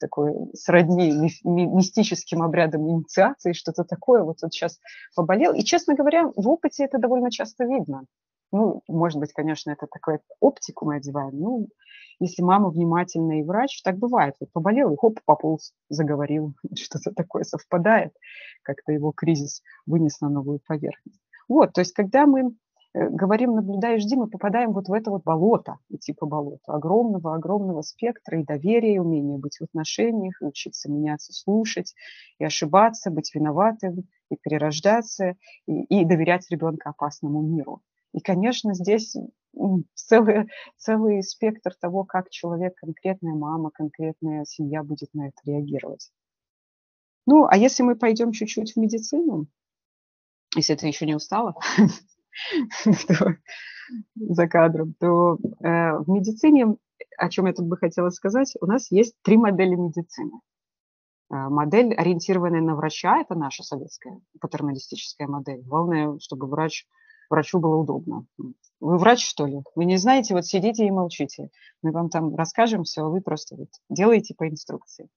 Такой 0.00 0.34
сродни 0.54 1.12
мистическим 1.44 2.42
обрядом 2.42 2.88
инициации, 2.88 3.52
что-то 3.52 3.84
такое. 3.84 4.22
Вот 4.22 4.38
он 4.42 4.50
сейчас 4.50 4.80
поболел. 5.14 5.54
И, 5.54 5.62
честно 5.62 5.94
говоря, 5.94 6.26
в 6.34 6.48
опыте 6.48 6.84
это 6.84 6.98
довольно 6.98 7.30
часто 7.30 7.64
видно. 7.64 8.04
Ну, 8.56 8.80
может 8.88 9.20
быть, 9.20 9.34
конечно, 9.34 9.70
это 9.70 9.86
такой 9.86 10.20
оптику 10.40 10.86
мы 10.86 10.96
одеваем. 10.96 11.38
Ну, 11.38 11.68
если 12.20 12.40
мама 12.40 12.70
внимательная 12.70 13.40
и 13.40 13.42
врач, 13.42 13.82
так 13.82 13.98
бывает. 13.98 14.34
Вот 14.40 14.50
поболел 14.50 14.94
и 14.94 14.96
хоп, 14.96 15.20
пополз, 15.26 15.74
заговорил, 15.90 16.54
что-то 16.74 17.12
такое 17.12 17.42
совпадает, 17.42 18.14
как-то 18.62 18.92
его 18.92 19.12
кризис 19.12 19.62
вынес 19.84 20.22
на 20.22 20.30
новую 20.30 20.60
поверхность. 20.66 21.20
Вот, 21.48 21.74
то 21.74 21.82
есть 21.82 21.92
когда 21.92 22.24
мы 22.24 22.56
э, 22.94 23.10
говорим 23.10 23.56
«наблюдай 23.56 23.96
и 23.96 24.00
жди», 24.00 24.16
мы 24.16 24.26
попадаем 24.26 24.72
вот 24.72 24.88
в 24.88 24.92
это 24.94 25.10
вот 25.10 25.22
болото, 25.22 25.76
идти 25.90 26.14
по 26.14 26.24
болоту, 26.24 26.72
огромного-огромного 26.72 27.82
спектра 27.82 28.40
и 28.40 28.44
доверия, 28.44 28.94
и 28.94 28.98
умения 28.98 29.36
быть 29.36 29.58
в 29.58 29.64
отношениях, 29.64 30.40
и 30.40 30.46
учиться 30.46 30.90
меняться, 30.90 31.34
слушать, 31.34 31.94
и 32.38 32.44
ошибаться, 32.46 33.10
быть 33.10 33.34
виноватым, 33.34 34.08
и 34.30 34.36
перерождаться, 34.36 35.34
и, 35.66 35.82
и 35.82 36.06
доверять 36.06 36.50
ребенка 36.50 36.88
опасному 36.88 37.42
миру. 37.42 37.82
И, 38.16 38.20
конечно, 38.20 38.72
здесь 38.72 39.14
целый, 39.94 40.48
целый 40.78 41.22
спектр 41.22 41.74
того, 41.78 42.04
как 42.04 42.30
человек, 42.30 42.74
конкретная 42.76 43.34
мама, 43.34 43.70
конкретная 43.70 44.46
семья 44.46 44.82
будет 44.82 45.12
на 45.12 45.28
это 45.28 45.36
реагировать. 45.44 46.10
Ну, 47.26 47.46
а 47.46 47.58
если 47.58 47.82
мы 47.82 47.94
пойдем 47.94 48.32
чуть-чуть 48.32 48.72
в 48.72 48.76
медицину, 48.76 49.48
если 50.54 50.74
ты 50.76 50.86
еще 50.86 51.04
не 51.04 51.14
устала 51.14 51.56
за 54.14 54.48
кадром, 54.48 54.94
то 54.98 55.34
э, 55.60 55.98
в 55.98 56.08
медицине, 56.08 56.76
о 57.18 57.28
чем 57.28 57.46
я 57.46 57.52
тут 57.52 57.66
бы 57.66 57.76
хотела 57.76 58.08
сказать, 58.08 58.54
у 58.62 58.66
нас 58.66 58.90
есть 58.90 59.14
три 59.22 59.36
модели 59.36 59.74
медицины. 59.74 60.40
Э, 61.30 61.48
модель, 61.50 61.92
ориентированная 61.92 62.62
на 62.62 62.76
врача, 62.76 63.20
это 63.20 63.34
наша 63.34 63.62
советская 63.62 64.18
патерналистическая 64.40 65.28
модель. 65.28 65.60
Главное, 65.62 66.18
чтобы 66.20 66.46
врач 66.46 66.86
врачу 67.30 67.58
было 67.58 67.76
удобно. 67.76 68.26
Вы 68.80 68.98
врач, 68.98 69.26
что 69.26 69.46
ли? 69.46 69.62
Вы 69.74 69.84
не 69.84 69.96
знаете, 69.96 70.34
вот 70.34 70.46
сидите 70.46 70.86
и 70.86 70.90
молчите. 70.90 71.50
Мы 71.82 71.92
вам 71.92 72.10
там 72.10 72.34
расскажем 72.34 72.84
все, 72.84 73.02
а 73.02 73.08
вы 73.08 73.20
просто 73.20 73.56
вот 73.56 73.68
делаете 73.88 74.34
по 74.36 74.48
инструкции. 74.48 75.08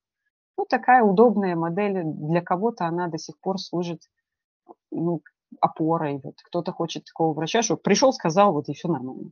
Ну, 0.57 0.65
такая 0.65 1.03
удобная 1.03 1.55
модель. 1.55 2.03
Для 2.03 2.41
кого-то 2.41 2.85
она 2.85 3.07
до 3.07 3.17
сих 3.17 3.39
пор 3.39 3.59
служит 3.59 4.01
ну, 4.91 5.21
опорой. 5.59 6.19
Вот 6.23 6.35
кто-то 6.43 6.71
хочет 6.71 7.05
такого 7.05 7.33
врача, 7.33 7.61
что 7.61 7.77
пришел, 7.77 8.13
сказал, 8.13 8.53
вот 8.53 8.69
и 8.69 8.73
все 8.73 8.87
нормально. 8.87 9.31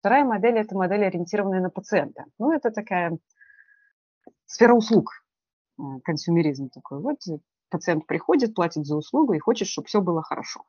Вторая 0.00 0.24
модель– 0.24 0.58
это 0.58 0.76
модель, 0.76 1.04
ориентированная 1.04 1.60
на 1.60 1.70
пациента. 1.70 2.24
Ну, 2.38 2.52
это 2.52 2.70
такая 2.70 3.18
сфера 4.46 4.74
услуг, 4.74 5.12
э, 5.78 5.82
консюмеризм 6.04 6.70
такой. 6.70 7.00
Вот 7.00 7.18
пациент 7.68 8.06
приходит, 8.06 8.54
платит 8.54 8.86
за 8.86 8.96
услугу 8.96 9.34
и 9.34 9.38
хочет, 9.38 9.68
чтобы 9.68 9.86
все 9.88 10.00
было 10.00 10.22
хорошо. 10.22 10.64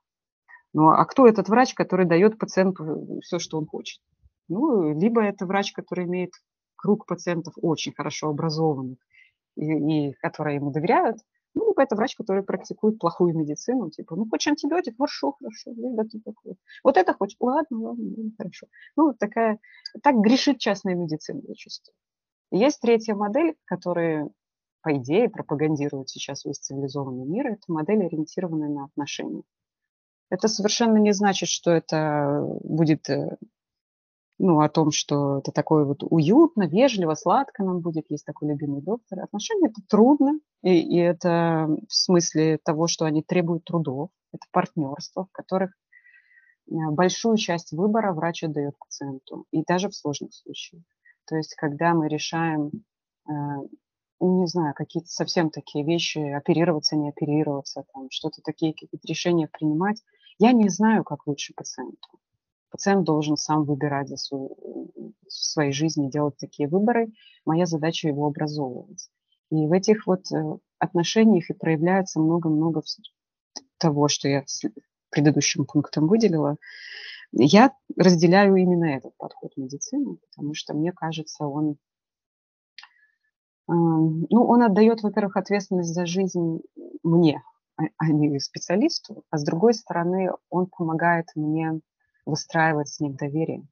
Ну, 0.74 0.90
а 0.90 1.06
кто 1.06 1.28
этот 1.28 1.50
врач, 1.50 1.74
который 1.74 2.06
дает 2.06 2.38
пациенту 2.38 3.20
все, 3.22 3.40
что 3.40 3.58
он 3.58 3.66
хочет? 3.68 4.02
Ну, 4.48 4.98
либо 4.98 5.22
это 5.22 5.46
врач, 5.46 5.74
который 5.74 6.06
имеет 6.06 6.32
круг 6.76 7.06
пациентов 7.06 7.54
очень 7.58 7.94
хорошо 7.94 8.30
образованных 8.30 8.98
и, 9.56 10.10
и 10.10 10.14
которые 10.14 10.56
ему 10.56 10.72
доверяют, 10.72 11.18
ну, 11.54 11.70
либо 11.70 11.84
это 11.84 11.96
врач, 11.96 12.16
который 12.16 12.44
практикует 12.44 12.98
плохую 12.98 13.36
медицину, 13.38 13.90
типа, 13.90 14.16
ну, 14.16 14.26
хочешь 14.30 14.48
антибиотик, 14.48 14.96
хорошо, 14.98 15.34
хорошо, 15.34 15.72
да, 15.76 16.04
ты 16.04 16.22
такой. 16.22 16.56
Вот 16.84 16.98
это 16.98 17.14
хочешь, 17.14 17.36
ладно, 17.40 17.80
ладно, 17.80 18.04
ладно, 18.06 18.32
хорошо. 18.38 18.68
Ну, 18.96 19.14
такая, 19.14 19.60
так 20.02 20.16
грешит 20.16 20.60
частная 20.60 20.96
медицина 20.96 21.42
зачастую. 21.46 21.96
Есть 22.52 22.80
третья 22.82 23.16
модель, 23.16 23.56
которая, 23.66 24.30
по 24.82 24.98
идее, 24.98 25.30
пропагандирует 25.30 26.10
сейчас 26.10 26.46
весь 26.46 26.60
цивилизованный 26.60 27.26
мир, 27.26 27.48
это 27.48 27.64
модель, 27.68 28.06
ориентированная 28.06 28.70
на 28.70 28.86
отношения. 28.86 29.44
Это 30.32 30.48
совершенно 30.48 30.98
не 30.98 31.12
значит, 31.12 31.50
что 31.50 31.72
это 31.72 32.42
будет 32.64 33.10
э, 33.10 33.38
ну, 34.40 34.62
о 34.62 34.70
том, 34.70 34.92
что 34.92 35.40
это 35.40 35.52
такое 35.52 35.84
вот 35.84 36.04
уютно, 36.04 36.68
вежливо, 36.68 37.16
сладко 37.16 37.64
нам 37.66 37.82
будет, 37.82 38.06
есть 38.10 38.26
такой 38.26 38.48
любимый 38.48 38.82
доктор. 38.82 39.20
Отношения 39.20 39.68
это 39.68 39.82
трудно, 39.90 40.40
и, 40.64 40.80
и 40.80 40.98
это 40.98 41.68
в 41.88 41.94
смысле 41.94 42.60
того, 42.64 42.88
что 42.88 43.04
они 43.04 43.22
требуют 43.22 43.66
трудов, 43.66 44.10
это 44.32 44.46
партнерство, 44.52 45.26
в 45.26 45.32
которых 45.34 45.72
э, 46.70 46.74
большую 46.92 47.36
часть 47.36 47.74
выбора 47.74 48.14
врач 48.14 48.46
отдает 48.46 48.80
пациенту, 48.80 49.46
и 49.52 49.66
даже 49.66 49.90
в 49.90 49.96
сложных 49.96 50.34
случаях. 50.34 50.84
То 51.28 51.36
есть, 51.36 51.56
когда 51.56 51.94
мы 51.94 52.08
решаем, 52.08 52.72
э, 53.30 53.32
не 54.22 54.48
знаю, 54.48 54.74
какие-то 54.76 55.10
совсем 55.10 55.50
такие 55.50 55.84
вещи, 55.84 56.20
оперироваться, 56.20 56.96
не 56.96 57.10
оперироваться, 57.10 57.84
там, 57.94 58.08
что-то 58.10 58.42
такие 58.42 58.72
какие-то 58.72 59.06
решения 59.08 59.50
принимать, 59.52 60.02
я 60.40 60.52
не 60.52 60.70
знаю, 60.70 61.04
как 61.04 61.28
лучше 61.28 61.54
пациенту. 61.56 62.20
Пациент 62.70 63.04
должен 63.04 63.36
сам 63.36 63.66
выбирать 63.66 64.08
за 64.08 64.18
свою, 64.18 64.56
в 64.96 65.32
своей 65.32 65.74
жизни, 65.74 66.10
делать 66.10 66.38
такие 66.38 66.70
выборы. 66.70 67.12
Моя 67.46 67.66
задача 67.66 68.08
его 68.08 68.28
образовывать. 68.28 69.10
И 69.50 69.68
в 69.68 69.72
этих 69.74 70.08
вот 70.08 70.32
э, 70.32 70.58
отношениях 70.80 71.50
и 71.50 71.54
проявляется 71.54 72.20
много-много 72.20 72.82
того, 73.78 74.08
что 74.08 74.30
я 74.30 74.46
предыдущим 75.10 75.66
пунктом 75.66 76.08
выделила. 76.08 76.56
Я 77.34 77.74
разделяю 77.98 78.56
именно 78.56 78.86
этот 78.86 79.16
подход 79.18 79.52
медицины, 79.58 80.18
потому 80.30 80.54
что 80.54 80.74
мне 80.74 80.92
кажется, 80.92 81.46
он, 81.46 81.78
ну, 83.68 84.28
он 84.30 84.64
отдает, 84.64 85.02
во-первых, 85.02 85.38
ответственность 85.38 85.94
за 85.94 86.06
жизнь 86.06 86.62
мне, 87.04 87.42
а, 87.98 88.08
не 88.08 88.40
специалисту, 88.40 89.24
а 89.30 89.38
с 89.38 89.44
другой 89.44 89.74
стороны 89.74 90.32
он 90.50 90.68
помогает 90.68 91.28
мне 91.36 91.82
выстраивать 92.26 92.90
с 92.90 93.00
ним 93.00 93.16
доверие 93.16 93.68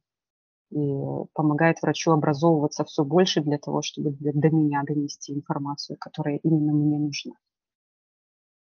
и 0.71 0.93
помогает 1.33 1.81
врачу 1.81 2.11
образовываться 2.11 2.85
все 2.85 3.03
больше 3.03 3.41
для 3.41 3.57
того, 3.57 3.81
чтобы 3.81 4.11
до 4.19 4.49
меня 4.49 4.83
донести 4.85 5.33
информацию, 5.33 5.97
которая 5.99 6.37
именно 6.43 6.73
мне 6.73 6.99
нужна. 6.99 7.33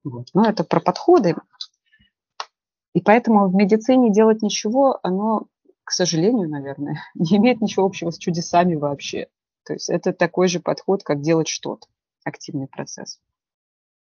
Вот. 0.03 0.27
Но 0.33 0.45
это 0.45 0.63
про 0.63 0.79
подходы. 0.79 1.35
И 2.93 3.01
поэтому 3.01 3.47
в 3.47 3.55
медицине 3.55 4.11
делать 4.11 4.41
ничего, 4.41 4.99
оно, 5.03 5.47
к 5.83 5.91
сожалению, 5.91 6.49
наверное, 6.49 6.99
не 7.15 7.37
имеет 7.37 7.61
ничего 7.61 7.85
общего 7.85 8.09
с 8.09 8.17
чудесами 8.17 8.75
вообще. 8.75 9.27
То 9.63 9.73
есть 9.73 9.89
это 9.89 10.11
такой 10.11 10.47
же 10.47 10.59
подход, 10.59 11.03
как 11.03 11.21
делать 11.21 11.47
что-то, 11.47 11.87
активный 12.23 12.67
процесс. 12.67 13.19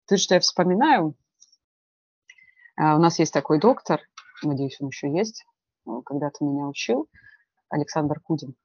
То, 0.08 0.18
что 0.18 0.36
я 0.36 0.42
вспоминаю, 0.42 1.16
а, 2.76 2.96
у 2.96 3.00
нас 3.00 3.20
есть 3.20 3.34
такой 3.34 3.60
доктор, 3.60 4.02
надеюсь, 4.44 4.78
он 4.82 4.88
еще 4.90 5.12
есть, 5.12 5.46
когда-то 6.06 6.44
меня 6.44 6.68
учил, 6.68 7.08
Александр 7.70 8.20
Кудин. 8.20 8.56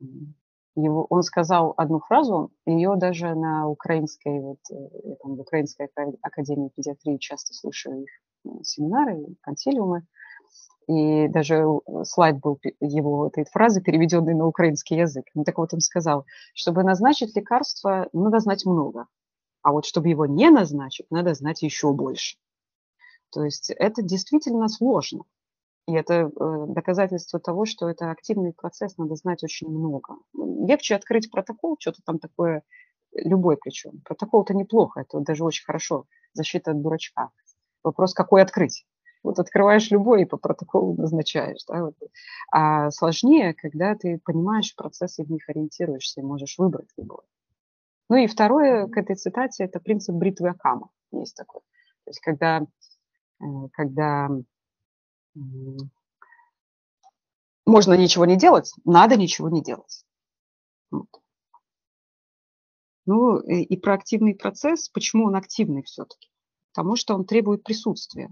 Его, 0.75 1.07
он 1.11 1.23
сказал 1.23 1.75
одну 1.77 2.01
фразу, 2.01 2.53
ее 2.67 2.95
даже 2.97 3.35
на 3.35 3.69
украинской, 3.69 4.41
вот, 4.41 4.59
я 4.71 5.17
там, 5.17 5.37
в 5.37 5.41
Украинской 5.41 5.89
академии 6.23 6.71
педиатрии 6.75 7.19
часто 7.19 7.53
слушаю 7.55 8.03
их 8.03 8.11
семинары, 8.63 9.27
консилиумы. 9.41 10.07
И 10.87 11.29
даже 11.29 11.67
слайд 12.05 12.41
был 12.41 12.59
его 12.81 13.27
этой 13.27 13.45
фразы, 13.45 13.83
переведенный 13.83 14.35
на 14.35 14.47
украинский 14.47 14.97
язык. 14.97 15.27
Ну, 15.35 15.45
так 15.45 15.59
вот 15.59 15.75
он 15.75 15.81
сказал, 15.81 16.25
чтобы 16.55 16.83
назначить 16.83 17.37
лекарство, 17.37 18.09
надо 18.15 18.39
знать 18.39 18.65
много. 18.65 19.07
А 19.69 19.71
вот 19.71 19.85
чтобы 19.85 20.09
его 20.09 20.25
не 20.25 20.49
назначить, 20.49 21.11
надо 21.11 21.35
знать 21.35 21.61
еще 21.61 21.93
больше. 21.93 22.39
То 23.31 23.45
есть 23.45 23.69
это 23.69 24.01
действительно 24.01 24.67
сложно. 24.67 25.25
И 25.87 25.93
это 25.93 26.15
э, 26.15 26.65
доказательство 26.69 27.39
того, 27.39 27.67
что 27.67 27.87
это 27.87 28.11
активный 28.11 28.55
процесс, 28.55 28.97
надо 28.97 29.15
знать 29.15 29.45
очень 29.45 29.69
много. 29.69 30.15
Легче 30.33 30.95
открыть 30.95 31.31
протокол, 31.31 31.77
что-то 31.79 32.01
там 32.03 32.19
такое, 32.19 32.63
любой 33.13 33.59
причем. 33.59 34.01
Протокол-то 34.07 34.55
неплохо, 34.55 35.03
это 35.03 35.21
даже 35.21 35.45
очень 35.45 35.67
хорошо, 35.67 36.07
защита 36.33 36.71
от 36.71 36.81
дурачка. 36.81 37.29
Вопрос, 37.85 38.15
какой 38.15 38.41
открыть. 38.41 38.87
Вот 39.23 39.39
открываешь 39.39 39.91
любой 39.91 40.23
и 40.23 40.25
по 40.25 40.39
протоколу 40.39 40.95
назначаешь. 40.95 41.63
Да. 41.69 41.91
А 42.51 42.91
сложнее, 42.91 43.53
когда 43.53 43.95
ты 43.95 44.19
понимаешь 44.25 44.75
процессы, 44.75 45.25
в 45.25 45.31
них 45.31 45.47
ориентируешься 45.51 46.23
и 46.23 46.25
можешь 46.25 46.57
выбрать 46.57 46.89
любой. 46.97 47.27
Ну 48.09 48.17
и 48.17 48.27
второе 48.27 48.87
к 48.89 48.97
этой 48.97 49.17
цитате– 49.17 49.65
это 49.65 49.81
принцип 49.81 50.15
бритвы 50.15 50.51
Акама. 50.51 50.91
Есть 51.13 51.37
такой. 51.37 51.61
То 52.05 52.11
есть 52.11 52.21
когда, 52.21 52.63
э, 53.41 53.45
когда 53.73 54.29
можно 57.67 57.95
ничего 57.95 58.25
не 58.25 58.37
делать, 58.37 58.73
надо 58.85 59.17
ничего 59.17 59.51
не 59.51 59.63
делать. 59.63 60.05
Вот. 60.91 61.09
Ну 63.05 63.39
и 63.41 63.77
про 63.77 63.95
активный 63.95 64.35
процесс. 64.35 64.89
Почему 64.89 65.27
он 65.27 65.37
активный 65.37 65.83
все-таки? 65.83 66.31
Потому 66.73 66.97
что 66.97 67.15
он 67.15 67.25
требует 67.25 67.63
присутствия. 67.63 68.31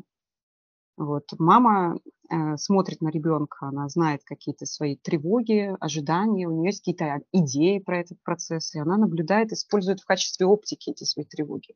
Вот. 0.97 1.25
Мама 1.39 1.99
э, 2.31 2.57
смотрит 2.57 3.03
на 3.03 3.09
ребенка, 3.09 3.67
она 3.67 3.89
знает 3.89 4.23
какие-то 4.25 4.65
свои 4.65 4.97
тревоги, 4.97 5.77
ожидания, 5.79 6.49
у 6.49 6.53
нее 6.53 6.69
есть 6.69 6.81
какие-то 6.81 7.21
идеи 7.33 7.79
про 7.79 8.01
этот 8.01 8.23
процесс, 8.23 8.75
и 8.75 8.79
она 8.79 8.97
наблюдает, 8.97 9.53
использует 9.53 10.01
в 10.01 10.07
качестве 10.07 10.47
оптики 10.47 10.91
эти 10.91 11.05
свои 11.05 11.27
тревоги. 11.27 11.75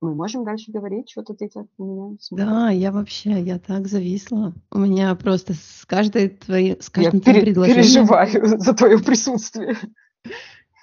Мы 0.00 0.16
можем 0.16 0.44
дальше 0.44 0.72
говорить, 0.72 1.10
что 1.10 1.22
тут 1.22 1.42
эти 1.42 1.64
у 1.78 1.84
меня 1.84 2.16
смотрят? 2.18 2.48
Да, 2.48 2.70
я 2.70 2.90
вообще, 2.90 3.40
я 3.40 3.60
так 3.60 3.86
зависла. 3.86 4.52
У 4.72 4.78
меня 4.78 5.14
просто 5.14 5.52
с 5.52 5.84
каждой 5.86 6.30
твоей, 6.30 6.80
с 6.80 6.90
каждым 6.90 7.18
я 7.18 7.20
твоим 7.20 7.36
пере- 7.36 7.42
предложением... 7.42 7.82
переживаю 8.08 8.58
за 8.58 8.74
твое 8.74 8.98
присутствие. 8.98 9.76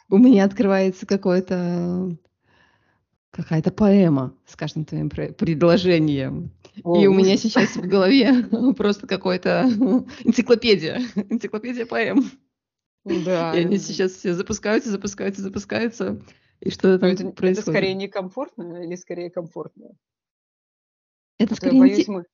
У 0.09 0.17
меня 0.17 0.45
открывается 0.45 1.05
какое-то 1.05 2.15
какая-то 3.31 3.71
поэма 3.71 4.35
с 4.45 4.55
каждым 4.55 4.85
твоим 4.85 5.09
предложением. 5.09 6.51
О, 6.83 6.99
и 6.99 7.07
у 7.07 7.13
меня 7.13 7.37
сейчас 7.37 7.75
в 7.75 7.87
голове 7.87 8.43
просто 8.77 9.07
какой-то 9.07 9.63
энциклопедия, 10.23 11.01
энциклопедия 11.15 11.85
поэм. 11.85 12.29
Да. 13.05 13.53
И 13.55 13.61
они 13.61 13.77
сейчас 13.77 14.13
все 14.13 14.33
запускаются, 14.33 14.89
запускаются, 14.91 15.41
запускаются, 15.41 16.21
и 16.59 16.69
что-то 16.69 16.99
там 16.99 17.09
это, 17.09 17.29
происходит. 17.29 17.59
Это 17.59 17.71
скорее 17.71 17.93
некомфортно 17.93 18.83
или 18.83 18.95
скорее 18.95 19.29
комфортно? 19.29 19.91
Это 21.37 21.53
а 21.53 21.57
скорее 21.57 21.79
боюсь, 21.79 22.07
мы... 22.07 22.25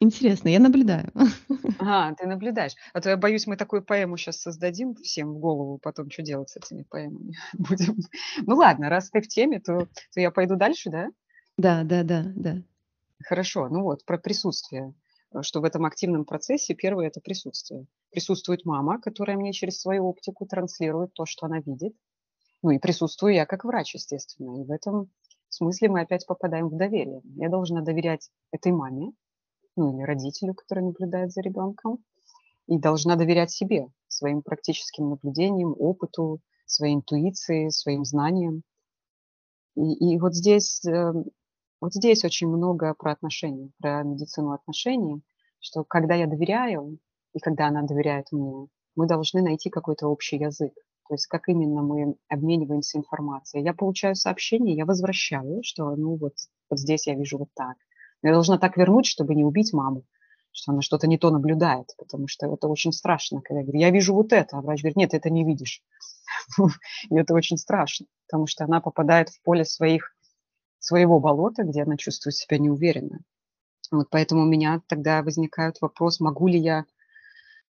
Интересно, 0.00 0.48
я 0.48 0.58
наблюдаю. 0.60 1.10
Ага, 1.78 2.14
ты 2.18 2.26
наблюдаешь. 2.26 2.74
А 2.92 3.00
то 3.00 3.10
я 3.10 3.16
боюсь, 3.16 3.46
мы 3.46 3.56
такую 3.56 3.82
поэму 3.82 4.16
сейчас 4.16 4.40
создадим 4.40 4.94
всем 4.96 5.34
в 5.34 5.38
голову, 5.38 5.78
потом 5.78 6.10
что 6.10 6.22
делать 6.22 6.50
с 6.50 6.56
этими 6.56 6.82
поэмами 6.82 7.34
будем. 7.54 7.96
Ну 8.42 8.56
ладно, 8.56 8.88
раз 8.88 9.10
ты 9.10 9.20
в 9.20 9.28
теме, 9.28 9.60
то, 9.60 9.86
то 10.12 10.20
я 10.20 10.30
пойду 10.30 10.56
дальше, 10.56 10.90
да? 10.90 11.10
Да, 11.56 11.84
да, 11.84 12.02
да, 12.02 12.24
да. 12.34 12.62
Хорошо, 13.24 13.68
ну 13.68 13.82
вот, 13.82 14.04
про 14.04 14.18
присутствие. 14.18 14.94
Что 15.40 15.60
в 15.60 15.64
этом 15.64 15.84
активном 15.84 16.24
процессе 16.24 16.74
первое– 16.74 17.06
это 17.08 17.20
присутствие. 17.20 17.86
Присутствует 18.10 18.64
мама, 18.64 19.00
которая 19.00 19.36
мне 19.36 19.52
через 19.52 19.80
свою 19.80 20.06
оптику 20.06 20.46
транслирует 20.46 21.12
то, 21.14 21.26
что 21.26 21.46
она 21.46 21.58
видит. 21.58 21.94
Ну 22.62 22.70
и 22.70 22.78
присутствую 22.78 23.34
я 23.34 23.44
как 23.44 23.64
врач, 23.64 23.94
естественно. 23.94 24.60
И 24.60 24.64
в 24.64 24.70
этом 24.70 25.10
смысле 25.48 25.88
мы 25.88 26.02
опять 26.02 26.26
попадаем 26.26 26.68
в 26.68 26.76
доверие. 26.76 27.20
Я 27.36 27.48
должна 27.48 27.80
доверять 27.80 28.30
этой 28.52 28.70
маме, 28.70 29.12
ну 29.76 29.96
или 29.96 30.02
родителю, 30.04 30.54
который 30.54 30.84
наблюдает 30.84 31.32
за 31.32 31.40
ребенком, 31.40 31.98
и 32.66 32.78
должна 32.78 33.16
доверять 33.16 33.50
себе, 33.50 33.88
своим 34.08 34.42
практическим 34.42 35.10
наблюдениям, 35.10 35.74
опыту, 35.78 36.40
своей 36.66 36.94
интуиции, 36.94 37.68
своим 37.68 38.04
знаниям. 38.04 38.62
И, 39.76 40.14
и 40.14 40.18
вот 40.18 40.34
здесь, 40.34 40.84
э, 40.86 41.12
вот 41.80 41.92
здесь 41.92 42.24
очень 42.24 42.48
много 42.48 42.94
про 42.94 43.12
отношения, 43.12 43.70
про 43.80 44.02
медицину 44.02 44.52
отношений, 44.52 45.22
что 45.60 45.84
когда 45.84 46.14
я 46.14 46.26
доверяю, 46.26 46.98
и 47.34 47.38
когда 47.38 47.66
она 47.66 47.82
доверяет 47.82 48.32
мне, 48.32 48.68
мы 48.96 49.06
должны 49.06 49.42
найти 49.42 49.70
какой-то 49.70 50.06
общий 50.06 50.36
язык. 50.36 50.72
То 51.08 51.14
есть 51.14 51.26
как 51.26 51.48
именно 51.48 51.82
мы 51.82 52.16
обмениваемся 52.28 52.98
информацией. 52.98 53.64
Я 53.64 53.74
получаю 53.74 54.14
сообщение, 54.14 54.76
я 54.76 54.86
возвращаю, 54.86 55.60
что 55.62 55.94
ну 55.96 56.16
вот, 56.16 56.34
вот 56.70 56.78
здесь 56.78 57.06
я 57.06 57.14
вижу 57.14 57.38
вот 57.38 57.48
так. 57.54 57.76
Я 58.24 58.32
должна 58.32 58.56
так 58.56 58.78
вернуть, 58.78 59.04
чтобы 59.04 59.34
не 59.34 59.44
убить 59.44 59.74
маму, 59.74 60.04
что 60.50 60.72
она 60.72 60.80
что-то 60.80 61.06
не 61.06 61.18
то 61.18 61.30
наблюдает, 61.30 61.90
потому 61.98 62.26
что 62.26 62.46
это 62.46 62.68
очень 62.68 62.92
страшно, 62.92 63.42
когда 63.42 63.60
я 63.60 63.64
говорю, 63.66 63.80
я 63.80 63.90
вижу 63.90 64.14
вот 64.14 64.32
это, 64.32 64.56
а 64.56 64.62
врач 64.62 64.80
говорит, 64.80 64.96
нет, 64.96 65.12
это 65.12 65.28
не 65.28 65.44
видишь. 65.44 65.82
И 67.10 67.14
это 67.14 67.34
очень 67.34 67.58
страшно, 67.58 68.06
потому 68.26 68.46
что 68.46 68.64
она 68.64 68.80
попадает 68.80 69.28
в 69.28 69.42
поле 69.42 69.66
своих, 69.66 70.16
своего 70.78 71.20
болота, 71.20 71.64
где 71.64 71.82
она 71.82 71.98
чувствует 71.98 72.34
себя 72.34 72.56
неуверенно. 72.56 73.20
Вот 73.90 74.08
поэтому 74.10 74.44
у 74.44 74.46
меня 74.46 74.80
тогда 74.88 75.22
возникает 75.22 75.82
вопрос, 75.82 76.18
могу 76.18 76.48
ли 76.48 76.58
я, 76.58 76.86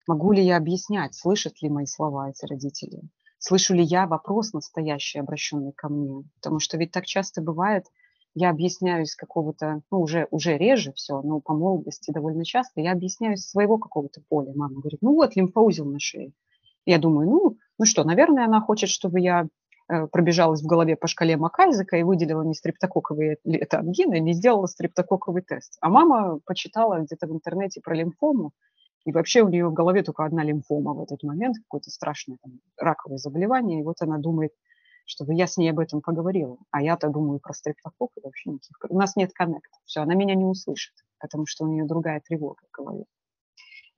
могу 0.06 0.30
ли 0.30 0.44
я 0.44 0.58
объяснять, 0.58 1.16
слышат 1.16 1.60
ли 1.60 1.68
мои 1.68 1.86
слова 1.86 2.30
эти 2.30 2.46
родители, 2.46 3.02
слышу 3.38 3.74
ли 3.74 3.82
я 3.82 4.06
вопрос 4.06 4.52
настоящий, 4.52 5.18
обращенный 5.18 5.72
ко 5.72 5.88
мне. 5.88 6.22
Потому 6.36 6.60
что 6.60 6.76
ведь 6.76 6.92
так 6.92 7.04
часто 7.04 7.42
бывает, 7.42 7.86
я 8.38 8.50
объясняю 8.50 9.04
из 9.04 9.16
какого-то, 9.16 9.80
ну, 9.90 10.00
уже, 10.00 10.28
уже 10.30 10.58
реже 10.58 10.92
все, 10.92 11.22
но 11.22 11.40
по 11.40 11.54
молодости 11.54 12.10
довольно 12.10 12.44
часто, 12.44 12.82
я 12.82 12.92
объясняю 12.92 13.34
из 13.34 13.48
своего 13.48 13.78
какого-то 13.78 14.20
поля. 14.28 14.52
Мама 14.54 14.78
говорит, 14.78 15.00
ну 15.00 15.14
вот 15.14 15.34
лимфоузел 15.36 15.86
на 15.86 15.98
шее. 15.98 16.32
Я 16.84 16.98
думаю, 16.98 17.30
ну, 17.30 17.56
ну 17.78 17.84
что, 17.86 18.04
наверное, 18.04 18.44
она 18.44 18.60
хочет, 18.60 18.90
чтобы 18.90 19.20
я 19.20 19.48
э, 19.88 20.06
пробежалась 20.08 20.60
в 20.60 20.66
голове 20.66 20.96
по 20.96 21.06
шкале 21.06 21.38
Макайзека 21.38 21.96
и 21.96 22.02
выделила 22.02 22.42
не 22.42 22.52
стрептококковые 22.52 23.38
это 23.42 23.78
ангины, 23.78 24.20
не 24.20 24.34
сделала 24.34 24.66
стрептококковый 24.66 25.40
тест. 25.40 25.78
А 25.80 25.88
мама 25.88 26.38
почитала 26.44 27.00
где-то 27.00 27.26
в 27.28 27.32
интернете 27.32 27.80
про 27.80 27.96
лимфому, 27.96 28.52
и 29.06 29.12
вообще 29.12 29.40
у 29.40 29.48
нее 29.48 29.66
в 29.66 29.72
голове 29.72 30.02
только 30.02 30.26
одна 30.26 30.44
лимфома 30.44 30.92
в 30.92 31.00
этот 31.00 31.22
момент, 31.22 31.56
какое-то 31.56 31.90
страшное 31.90 32.36
там, 32.42 32.60
раковое 32.76 33.16
заболевание, 33.16 33.80
и 33.80 33.82
вот 33.82 33.96
она 34.00 34.18
думает, 34.18 34.52
чтобы 35.06 35.34
я 35.34 35.46
с 35.46 35.56
ней 35.56 35.70
об 35.70 35.78
этом 35.78 36.02
поговорила. 36.02 36.58
А 36.70 36.82
я-то 36.82 37.08
думаю 37.08 37.40
про 37.40 37.54
стрептокок 37.54 38.10
и 38.16 38.20
вообще 38.22 38.50
никаких. 38.50 38.76
У 38.88 38.98
нас 38.98 39.16
нет 39.16 39.32
коннекта. 39.32 39.78
Все, 39.84 40.00
она 40.00 40.14
меня 40.14 40.34
не 40.34 40.44
услышит, 40.44 40.94
потому 41.18 41.46
что 41.46 41.64
у 41.64 41.68
нее 41.68 41.84
другая 41.86 42.20
тревога 42.20 42.62
в 42.68 42.76
голове. 42.76 43.04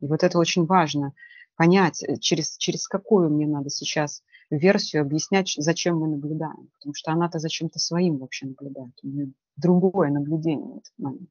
И 0.01 0.07
вот 0.07 0.23
это 0.23 0.39
очень 0.39 0.67
важно 0.67 1.13
понять, 1.57 2.03
э, 2.05 2.17
через, 2.19 2.57
через 2.57 2.87
какую 2.87 3.31
мне 3.31 3.47
надо 3.47 3.71
сейчас 3.71 4.23
версию 4.51 5.03
объяснять, 5.03 5.55
зачем 5.57 5.99
мы 5.99 6.09
наблюдаем. 6.09 6.71
Потому 6.75 6.95
что 6.95 7.11
она-то 7.13 7.39
зачем-то 7.39 7.79
своим 7.79 8.19
вообще 8.19 8.47
наблюдает. 8.47 8.93
У 9.03 9.09
нее 9.09 9.33
другое 9.57 10.11
наблюдение 10.11 10.75
в 10.75 10.79
этот 10.79 10.93
момент. 10.99 11.31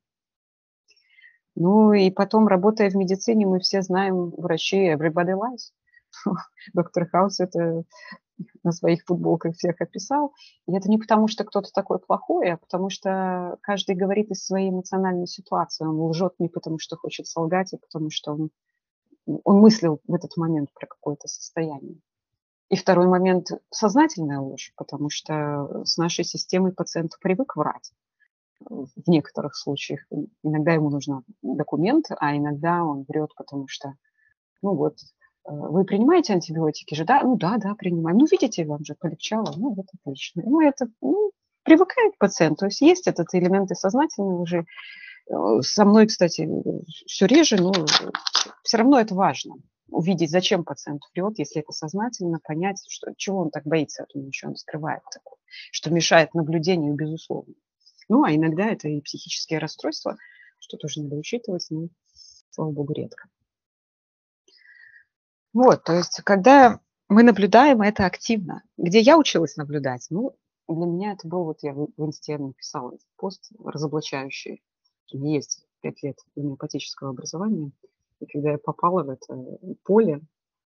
Ну 1.56 1.94
и 1.94 2.12
потом, 2.12 2.48
работая 2.48 2.90
в 2.90 2.96
медицине, 2.96 3.48
мы 3.48 3.60
все 3.60 3.82
знаем 3.82 4.30
врачи 4.30 4.92
everybody 4.92 5.34
lies. 5.34 5.72
Доктор 6.74 7.08
Хаус– 7.10 7.40
это 7.40 7.84
на 8.64 8.72
своих 8.72 9.04
футболках 9.06 9.56
всех 9.56 9.82
описал. 9.82 10.34
И 10.68 10.76
это 10.76 10.90
не 10.90 10.98
потому, 10.98 11.28
что 11.28 11.44
кто-то 11.44 11.70
такой 11.74 12.00
плохой, 12.00 12.52
а 12.52 12.58
потому 12.58 12.90
что 12.90 13.58
каждый 13.62 13.96
говорит 13.96 14.30
из 14.32 14.46
своей 14.46 14.70
эмоциональной 14.70 15.28
ситуации. 15.28 15.86
Он 15.86 16.00
лжет 16.02 16.34
не 16.40 16.50
потому, 16.50 16.80
что 16.80 16.98
хочет 16.98 17.28
солгать, 17.28 17.74
а 17.74 17.78
потому 17.78 18.10
что 18.10 18.34
он, 18.34 18.50
он 19.44 19.60
мыслил 19.60 20.02
в 20.08 20.14
этот 20.14 20.38
момент 20.38 20.72
про 20.74 20.88
какое-то 20.88 21.28
состояние. 21.28 22.00
И 22.70 22.76
второй 22.76 23.08
момент– 23.08 23.48
сознательная 23.72 24.40
ложь, 24.40 24.74
потому 24.76 25.10
что 25.10 25.84
с 25.86 25.98
нашей 25.98 26.26
системой 26.26 26.74
пациент 26.74 27.14
привык 27.22 27.56
врать 27.56 27.94
в 28.60 29.08
некоторых 29.08 29.56
случаях. 29.56 30.02
Иногда 30.44 30.74
ему 30.74 30.90
нужен 30.90 31.24
документ, 31.42 32.08
а 32.20 32.36
иногда 32.36 32.84
он 32.84 33.06
врет, 33.08 33.32
потому 33.38 33.68
что, 33.68 33.94
ну 34.62 34.76
вот, 34.76 34.98
вы 35.48 35.86
принимаете 35.86 36.34
антибиотики 36.34 36.94
же, 36.94 37.06
да? 37.06 37.22
Ну 37.24 37.38
да, 37.38 37.58
да, 37.58 37.74
принимаем. 37.74 38.18
Ну, 38.18 38.26
видите, 38.30 38.66
вам 38.66 38.84
же 38.84 38.96
полегчало. 38.96 39.54
Ну, 39.56 39.74
вот 39.74 39.86
отлично. 39.94 40.44
Ну, 40.46 40.60
это 40.62 40.88
ну, 41.02 41.32
привыкает 41.64 42.18
пациент. 42.18 42.60
То 42.60 42.66
есть 42.66 42.82
есть 42.82 43.08
этот 43.08 43.34
элемент 43.34 43.72
и 43.72 43.76
сознательный 43.76 44.36
уже. 44.36 44.66
Э, 45.30 45.62
со 45.62 45.86
мной, 45.86 46.08
кстати, 46.08 46.50
все 47.06 47.26
реже, 47.28 47.58
но 47.58 47.72
все 48.64 48.78
равно 48.78 49.00
это 49.00 49.16
важно. 49.16 49.56
Увидеть, 49.90 50.32
зачем 50.32 50.66
пациент 50.66 51.04
врет, 51.16 51.40
если 51.40 51.62
это 51.62 51.72
сознательно, 51.72 52.40
понять, 52.44 52.84
что, 52.90 53.14
чего 53.16 53.40
он 53.40 53.50
так 53.50 53.64
боится, 53.64 54.04
от 54.04 54.14
него, 54.16 54.30
что 54.34 54.50
он 54.50 54.56
скрывает 54.58 55.02
такое, 55.14 55.40
что 55.72 55.92
мешает 55.92 56.34
наблюдению, 56.34 56.94
безусловно. 56.94 57.54
Ну, 58.10 58.26
а 58.26 58.36
иногда 58.36 58.66
это 58.68 58.90
и 58.90 59.00
психические 59.00 59.60
расстройства, 59.60 60.18
что 60.60 60.76
тоже 60.76 61.04
надо 61.04 61.16
учитывать, 61.16 61.68
но, 61.70 61.88
слава 62.50 62.72
богу, 62.72 62.92
редко. 62.92 63.30
Вот, 65.58 65.86
то 65.86 65.94
есть, 65.94 66.22
когда 66.24 66.82
мы 67.10 67.24
наблюдаем 67.24 67.82
это 67.82 68.06
активно. 68.06 68.62
Где 68.78 69.00
я 69.00 69.18
училась 69.18 69.58
наблюдать? 69.58 70.06
Ну, 70.12 70.36
для 70.68 70.86
меня 70.86 71.14
это 71.14 71.28
был, 71.28 71.46
вот 71.46 71.64
я 71.64 71.74
в, 71.74 71.88
инсте 71.98 72.38
написала 72.38 72.96
пост 73.16 73.50
разоблачающий. 73.66 74.62
Есть 75.08 75.66
пять 75.82 76.04
лет 76.04 76.20
гомеопатического 76.36 77.10
образования. 77.10 77.72
И 78.20 78.28
когда 78.28 78.52
я 78.52 78.60
попала 78.60 79.02
в 79.02 79.10
это 79.10 79.36
поле, 79.84 80.22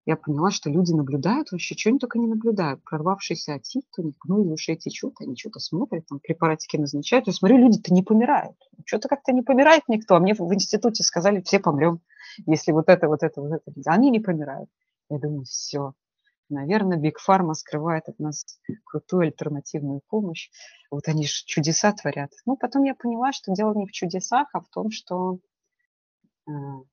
я 0.09 0.17
поняла, 0.17 0.51
что 0.51 0.71
люди 0.71 0.95
наблюдают 0.95 1.53
вообще, 1.53 1.77
что 1.77 1.91
они 1.91 1.99
только 1.99 2.19
не 2.19 2.27
наблюдают. 2.27 2.83
Прорвавшийся 2.83 3.57
отит, 3.57 3.85
у 3.99 4.03
них 4.03 4.15
ну, 4.25 4.43
из 4.43 4.51
ушей 4.51 4.75
течет, 4.75 5.13
они 5.21 5.37
что-то 5.37 5.61
смотрят, 5.61 6.07
там 6.07 6.19
препаратики 6.19 6.79
назначают. 6.79 7.27
Я 7.27 7.35
смотрю, 7.35 7.59
люди-то 7.59 7.93
не 7.93 8.03
помирают. 8.03 8.57
Что-то 8.87 9.09
как-то 9.09 9.33
не 9.33 9.43
помирает 9.43 9.83
никто. 9.87 10.15
А 10.17 10.21
мне 10.21 10.33
в 10.33 10.41
институте 10.55 11.05
сказали, 11.05 11.43
все 11.43 11.61
помрем, 11.61 12.01
если 12.47 12.73
вот 12.73 12.89
это, 12.89 13.07
вот 13.07 13.23
это, 13.23 13.43
вот 13.43 13.53
это. 13.53 13.73
Они 13.85 14.09
не 14.09 14.19
помирают. 14.19 14.71
Я 15.11 15.19
думаю, 15.19 15.45
все, 15.45 15.93
Наверное, 16.51 16.97
Биг 16.97 17.19
Фарма 17.19 17.53
скрывает 17.53 18.09
от 18.09 18.19
нас 18.19 18.47
крутую 18.87 19.25
альтернативную 19.25 20.01
помощь. 20.09 20.49
Вот 20.91 21.07
они 21.07 21.27
же 21.27 21.45
чудеса 21.45 21.93
творят. 21.93 22.31
Ну, 22.47 22.57
потом 22.57 22.85
я 22.85 22.95
поняла, 22.95 23.33
что 23.33 23.53
дело 23.53 23.75
не 23.75 23.87
в 23.87 23.93
чудесах, 23.93 24.49
а 24.55 24.61
в 24.61 24.69
том, 24.71 24.91
что 24.91 25.41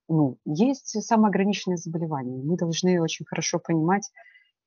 ну, 0.07 0.37
есть 0.45 1.01
самоограниченное 1.01 1.77
заболевание. 1.77 2.43
Мы 2.43 2.57
должны 2.57 3.01
очень 3.01 3.25
хорошо 3.25 3.59
понимать, 3.59 4.11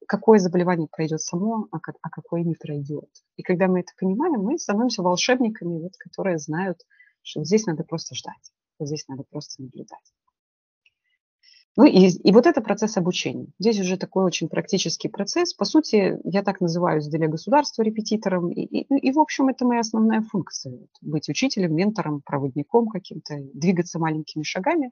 какое 0.06 0.38
заболевание 0.38 0.88
пройдет 0.88 1.20
само, 1.20 1.68
а, 1.70 1.78
а 2.02 2.10
какое 2.10 2.42
не 2.42 2.54
пройдет. 2.54 3.10
И 3.36 3.42
когда 3.42 3.68
мы 3.68 3.80
это 3.80 3.92
понимаем, 3.98 4.40
мы 4.42 4.58
становимся 4.58 5.02
волшебниками, 5.02 5.78
вот, 5.80 5.92
которые 5.98 6.38
знают, 6.38 6.78
что 7.22 7.44
здесь 7.44 7.66
надо 7.66 7.84
просто 7.84 8.14
ждать, 8.14 8.52
здесь 8.80 9.06
надо 9.08 9.24
просто 9.30 9.62
наблюдать. 9.62 10.12
Ну 11.78 11.84
и, 11.84 12.08
и 12.08 12.32
вот 12.32 12.46
это 12.46 12.60
процесс 12.60 12.96
обучения. 12.96 13.46
Здесь 13.60 13.78
уже 13.78 13.96
такой 13.96 14.24
очень 14.24 14.48
практический 14.48 15.06
процесс. 15.06 15.54
По 15.54 15.64
сути, 15.64 16.18
я 16.24 16.42
так 16.42 16.60
называю 16.60 17.00
для 17.00 17.28
государства 17.28 17.82
репетитором. 17.84 18.50
И, 18.50 18.62
и, 18.62 18.98
и, 18.98 19.12
в 19.12 19.20
общем, 19.20 19.48
это 19.48 19.64
моя 19.64 19.78
основная 19.78 20.22
функция. 20.22 20.76
Быть 21.02 21.28
учителем, 21.28 21.76
ментором, 21.76 22.20
проводником 22.20 22.88
каким-то, 22.88 23.36
двигаться 23.54 24.00
маленькими 24.00 24.42
шагами. 24.42 24.90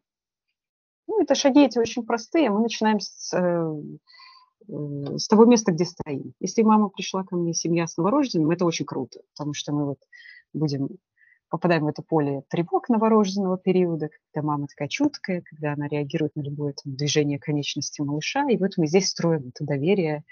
Ну, 1.09 1.20
это 1.20 1.35
шаги 1.35 1.64
эти 1.64 1.77
очень 1.81 2.07
простые. 2.07 2.51
Мы 2.51 2.61
начинаем 2.61 3.01
с, 3.01 3.35
э, 3.37 5.16
с 5.18 5.27
того 5.27 5.44
места, 5.44 5.72
где 5.72 5.87
стоим. 5.87 6.35
Если 6.38 6.62
мама 6.62 6.88
пришла 6.90 7.25
ко 7.25 7.35
мне, 7.35 7.53
семья 7.53 7.88
с 7.88 7.96
новорожденным, 7.96 8.53
это 8.53 8.64
очень 8.64 8.87
круто, 8.87 9.22
потому 9.35 9.55
что 9.55 9.72
мы 9.72 9.87
вот 9.87 9.99
будем 10.53 10.88
попадаем 11.48 11.85
в 11.85 11.88
это 11.88 12.02
поле 12.02 12.42
тревог 12.48 12.88
новорожденного 12.88 13.59
периода, 13.59 14.09
когда 14.32 14.46
мама 14.46 14.66
такая 14.66 14.88
чуткая, 14.88 15.42
когда 15.42 15.72
она 15.72 15.88
реагирует 15.88 16.37
на 16.37 16.42
любое 16.42 16.72
там, 16.72 16.96
движение 16.96 17.38
конечности 17.38 18.00
малыша. 18.00 18.48
И 18.50 18.56
вот 18.56 18.72
мы 18.76 18.87
здесь 18.87 19.09
строим 19.09 19.48
это 19.54 19.64
доверие, 19.64 20.24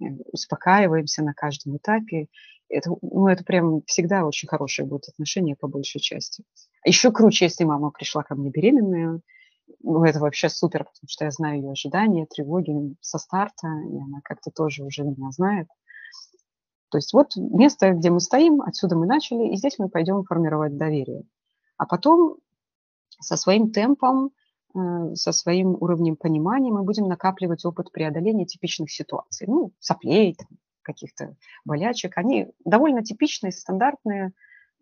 э, 0.00 0.04
успокаиваемся 0.32 1.22
на 1.22 1.34
каждом 1.34 1.76
этапе. 1.76 2.28
Это, 2.68 2.90
ну, 3.00 3.28
это 3.28 3.44
прям 3.44 3.82
всегда 3.86 4.24
очень 4.24 4.48
хорошие 4.48 4.86
будут 4.86 5.08
отношения 5.08 5.56
по 5.56 5.68
большей 5.68 6.00
части. 6.00 6.42
Еще 6.84 7.12
круче, 7.12 7.46
если 7.46 7.64
мама 7.64 7.90
пришла 7.90 8.22
ко 8.22 8.34
мне 8.34 8.50
беременная, 8.50 9.20
ну, 9.82 10.04
это 10.04 10.20
вообще 10.20 10.48
супер, 10.48 10.84
потому 10.84 11.08
что 11.08 11.24
я 11.24 11.30
знаю 11.30 11.60
ее 11.60 11.70
ожидания, 11.72 12.26
тревоги 12.26 12.72
со 13.00 13.18
старта, 13.18 13.66
и 13.66 13.96
она 13.96 14.20
как-то 14.24 14.50
тоже 14.50 14.84
уже 14.84 15.02
меня 15.04 15.30
знает. 15.30 15.68
То 16.90 16.98
есть 16.98 17.12
вот 17.12 17.36
место, 17.36 17.92
где 17.92 18.10
мы 18.10 18.20
стоим, 18.20 18.62
отсюда 18.62 18.96
мы 18.96 19.06
начали, 19.06 19.48
и 19.52 19.56
здесь 19.56 19.78
мы 19.78 19.88
пойдем 19.88 20.24
формировать 20.24 20.76
доверие. 20.76 21.24
А 21.76 21.86
потом 21.86 22.36
со 23.20 23.36
своим 23.36 23.72
темпом, 23.72 24.30
э, 24.74 25.14
со 25.14 25.32
своим 25.32 25.76
уровнем 25.80 26.16
понимания 26.16 26.70
мы 26.70 26.84
будем 26.84 27.08
накапливать 27.08 27.64
опыт 27.64 27.90
преодоления 27.90 28.46
типичных 28.46 28.90
ситуаций. 28.90 29.46
Ну, 29.48 29.72
соплей, 29.80 30.36
каких-то 30.82 31.36
болячек. 31.64 32.16
Они 32.16 32.46
довольно 32.64 33.02
типичные, 33.02 33.50
стандартные, 33.50 34.32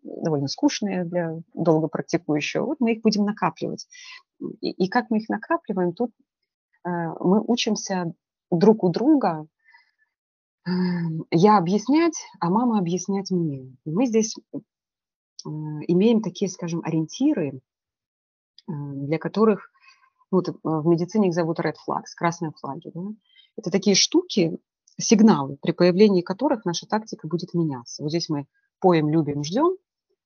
довольно 0.03 0.47
скучные 0.47 1.03
для 1.03 1.39
долго 1.53 1.87
практикующего. 1.87 2.65
Вот 2.65 2.79
мы 2.79 2.93
их 2.93 3.01
будем 3.01 3.25
накапливать. 3.25 3.87
И, 4.61 4.69
и 4.69 4.87
как 4.87 5.09
мы 5.09 5.17
их 5.17 5.29
накапливаем, 5.29 5.93
тут 5.93 6.11
э, 6.85 6.89
мы 7.19 7.41
учимся 7.41 8.13
друг 8.51 8.83
у 8.83 8.89
друга 8.89 9.47
я 11.31 11.57
объяснять, 11.57 12.15
а 12.39 12.49
мама 12.49 12.79
объяснять 12.79 13.29
мне. 13.29 13.75
мы 13.85 14.07
здесь 14.07 14.35
э, 14.53 14.57
имеем 15.45 16.21
такие, 16.21 16.49
скажем, 16.49 16.81
ориентиры, 16.83 17.59
э, 18.67 18.71
для 18.71 19.19
которых, 19.19 19.69
вот 20.31 20.49
в 20.63 20.87
медицине 20.87 21.27
их 21.27 21.33
зовут 21.33 21.59
red 21.59 21.75
flags, 21.87 22.15
красные 22.15 22.51
флаги. 22.51 22.91
Да? 22.93 23.01
Это 23.57 23.69
такие 23.69 23.95
штуки, 23.95 24.57
сигналы, 24.99 25.57
при 25.61 25.71
появлении 25.71 26.21
которых 26.21 26.65
наша 26.65 26.87
тактика 26.87 27.27
будет 27.27 27.53
меняться. 27.53 28.01
Вот 28.01 28.09
здесь 28.09 28.29
мы 28.29 28.47
поем, 28.79 29.09
любим, 29.09 29.43
ждем, 29.43 29.77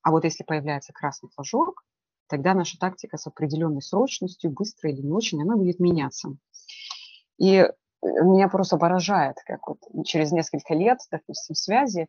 а 0.02 0.12
вот 0.12 0.23
если 0.23 0.43
появляется 0.43 0.93
красный 0.93 1.30
флажок, 1.36 1.84
тогда 2.28 2.54
наша 2.54 2.78
тактика 2.80 3.17
с 3.17 3.28
определенной 3.28 3.82
срочностью, 3.82 4.52
быстро 4.52 4.89
или 4.89 5.02
не 5.02 5.12
очень, 5.12 5.41
она 5.41 5.58
будет 5.58 5.80
меняться. 5.80 6.36
И 7.38 7.67
меня 8.01 8.47
просто 8.47 8.77
поражает, 8.77 9.38
как 9.45 9.67
вот 9.67 9.79
через 10.05 10.31
несколько 10.31 10.73
лет, 10.73 10.99
допустим, 11.12 11.55
связи 11.55 12.07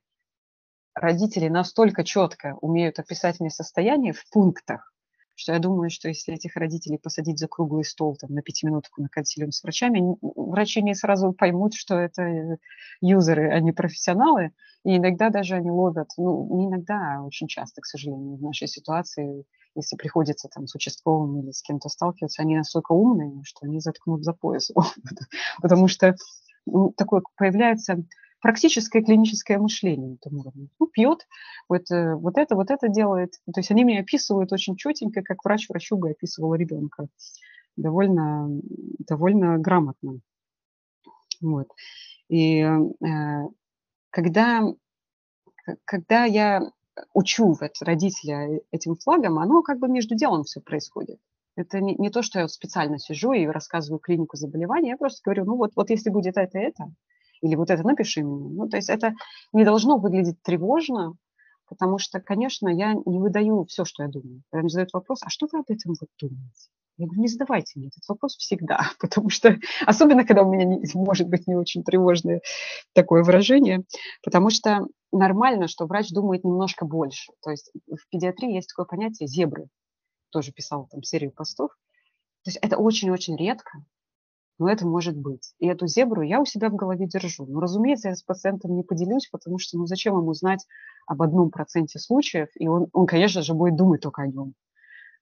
родители 0.94 1.48
настолько 1.48 2.04
четко 2.04 2.56
умеют 2.60 2.98
описать 2.98 3.40
мне 3.40 3.50
состояние 3.50 4.12
в 4.12 4.28
пунктах, 4.30 4.92
что 5.40 5.52
я 5.52 5.58
думаю, 5.58 5.90
что 5.90 6.08
если 6.08 6.34
этих 6.34 6.56
родителей 6.56 6.98
посадить 6.98 7.38
за 7.38 7.48
круглый 7.48 7.84
стол 7.84 8.16
там, 8.16 8.34
на 8.34 8.42
пятиминутку 8.42 9.00
на 9.00 9.08
консилиум 9.08 9.52
с 9.52 9.62
врачами, 9.62 10.16
врачи 10.20 10.82
не 10.82 10.94
сразу 10.94 11.32
поймут, 11.32 11.74
что 11.74 11.98
это 11.98 12.22
э, 12.22 12.56
юзеры, 13.00 13.50
а 13.50 13.60
не 13.60 13.72
профессионалы. 13.72 14.52
И 14.84 14.96
иногда 14.96 15.30
даже 15.30 15.56
они 15.56 15.70
ловят, 15.70 16.10
ну, 16.18 16.56
не 16.56 16.66
иногда, 16.66 17.16
а 17.16 17.22
очень 17.22 17.48
часто, 17.48 17.80
к 17.80 17.86
сожалению, 17.86 18.36
в 18.36 18.42
нашей 18.42 18.68
ситуации 18.68 19.44
если 19.74 19.96
приходится 19.96 20.48
там 20.48 20.66
с 20.66 20.74
участковым 20.74 21.40
или 21.40 21.50
с 21.52 21.62
кем-то 21.62 21.88
сталкиваться, 21.88 22.42
они 22.42 22.56
настолько 22.56 22.92
умные, 22.92 23.42
что 23.44 23.66
они 23.66 23.80
заткнут 23.80 24.24
за 24.24 24.32
пояс. 24.32 24.70
Потому 25.62 25.88
что 25.88 26.16
ну, 26.66 26.92
такое 26.96 27.22
появляется 27.36 28.04
практическое 28.40 29.02
клиническое 29.02 29.58
мышление 29.58 30.10
на 30.10 30.14
этом 30.14 30.38
уровне. 30.38 30.68
Ну, 30.78 30.86
пьет, 30.86 31.26
вот, 31.68 31.90
э, 31.90 32.14
вот 32.14 32.38
это, 32.38 32.56
вот 32.56 32.70
это 32.70 32.88
делает. 32.88 33.34
То 33.52 33.60
есть 33.60 33.70
они 33.70 33.84
меня 33.84 34.00
описывают 34.00 34.52
очень 34.52 34.76
четенько, 34.76 35.22
как 35.22 35.44
врач 35.44 35.68
врачу 35.68 35.96
бы 35.96 36.10
описывал 36.10 36.54
ребенка. 36.54 37.08
Довольно, 37.76 38.48
довольно 39.06 39.58
грамотно. 39.58 40.20
Вот. 41.40 41.68
И 42.28 42.60
э, 42.60 43.48
когда, 44.10 44.62
когда 45.84 46.24
я 46.24 46.70
учу 47.14 47.56
вот 47.60 47.72
родителя 47.80 48.60
этим 48.70 48.96
флагом, 48.96 49.38
оно 49.38 49.62
как 49.62 49.78
бы 49.78 49.88
между 49.88 50.14
делом 50.14 50.44
все 50.44 50.60
происходит. 50.60 51.18
Это 51.56 51.80
не, 51.80 51.94
не 51.96 52.10
то, 52.10 52.22
что 52.22 52.40
я 52.40 52.48
специально 52.48 52.98
сижу 52.98 53.32
и 53.32 53.46
рассказываю 53.46 53.98
клинику 53.98 54.36
заболевания, 54.36 54.90
я 54.90 54.96
просто 54.96 55.20
говорю, 55.24 55.44
ну 55.44 55.56
вот, 55.56 55.72
вот 55.76 55.90
если 55.90 56.10
будет 56.10 56.36
это, 56.36 56.58
это, 56.58 56.92
или 57.42 57.54
вот 57.54 57.70
это 57.70 57.82
напиши 57.82 58.22
мне. 58.22 58.48
Ну, 58.50 58.68
то 58.68 58.76
есть 58.76 58.88
это 58.88 59.14
не 59.52 59.64
должно 59.64 59.98
выглядеть 59.98 60.42
тревожно, 60.42 61.14
потому 61.68 61.98
что, 61.98 62.20
конечно, 62.20 62.68
я 62.68 62.94
не 62.94 63.18
выдаю 63.18 63.64
все, 63.64 63.84
что 63.84 64.02
я 64.02 64.08
думаю. 64.08 64.42
Когда 64.50 64.62
мне 64.62 64.70
задают 64.70 64.92
вопрос, 64.92 65.22
а 65.22 65.30
что 65.30 65.48
вы 65.50 65.60
об 65.60 65.70
этом 65.70 65.94
вот 66.00 66.08
думаете? 66.20 66.70
Я 67.00 67.06
говорю, 67.06 67.22
не 67.22 67.28
задавайте 67.28 67.78
мне 67.78 67.88
этот 67.88 68.06
вопрос 68.08 68.36
всегда, 68.36 68.90
потому 69.00 69.30
что, 69.30 69.56
особенно 69.86 70.26
когда 70.26 70.42
у 70.42 70.52
меня 70.52 70.78
может 70.94 71.28
быть 71.28 71.46
не 71.46 71.56
очень 71.56 71.82
тревожное 71.82 72.42
такое 72.92 73.22
выражение, 73.22 73.84
потому 74.22 74.50
что 74.50 74.86
нормально, 75.10 75.66
что 75.66 75.86
врач 75.86 76.10
думает 76.10 76.44
немножко 76.44 76.84
больше. 76.84 77.32
То 77.42 77.50
есть 77.50 77.72
в 77.86 78.08
педиатрии 78.10 78.54
есть 78.54 78.68
такое 78.68 78.84
понятие 78.84 79.28
зебры. 79.28 79.68
Тоже 80.30 80.52
писал 80.52 80.88
там 80.90 81.02
серию 81.02 81.32
постов. 81.32 81.70
То 82.44 82.50
есть 82.50 82.58
это 82.60 82.76
очень-очень 82.76 83.36
редко, 83.36 83.82
но 84.58 84.70
это 84.70 84.86
может 84.86 85.16
быть. 85.16 85.54
И 85.58 85.66
эту 85.66 85.86
зебру 85.86 86.20
я 86.20 86.38
у 86.38 86.44
себя 86.44 86.68
в 86.68 86.76
голове 86.76 87.06
держу. 87.06 87.46
Но, 87.46 87.60
разумеется, 87.60 88.10
я 88.10 88.14
с 88.14 88.22
пациентом 88.22 88.76
не 88.76 88.82
поделюсь, 88.82 89.26
потому 89.32 89.58
что 89.58 89.78
ну 89.78 89.86
зачем 89.86 90.18
ему 90.18 90.34
знать 90.34 90.66
об 91.06 91.22
одном 91.22 91.50
проценте 91.50 91.98
случаев, 91.98 92.48
и 92.56 92.68
он, 92.68 92.88
он, 92.92 93.06
конечно 93.06 93.40
же, 93.40 93.54
будет 93.54 93.76
думать 93.76 94.02
только 94.02 94.20
о 94.20 94.26
нем. 94.26 94.54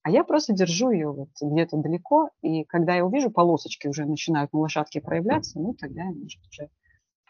А 0.09 0.11
я 0.11 0.25
просто 0.25 0.55
держу 0.55 0.91
ее 0.91 1.13
вот 1.13 1.29
где-то 1.39 1.77
далеко, 1.77 2.31
и 2.41 2.65
когда 2.65 2.95
я 2.95 3.05
увижу, 3.05 3.31
полосочки 3.31 3.89
уже 3.89 4.07
начинают 4.07 4.55
на 4.55 4.61
лошадке 4.61 5.03
проявляться, 5.03 5.61
ну, 5.61 5.75
тогда 5.75 6.05
я, 6.05 6.13
может, 6.13 6.41
уже 6.51 6.71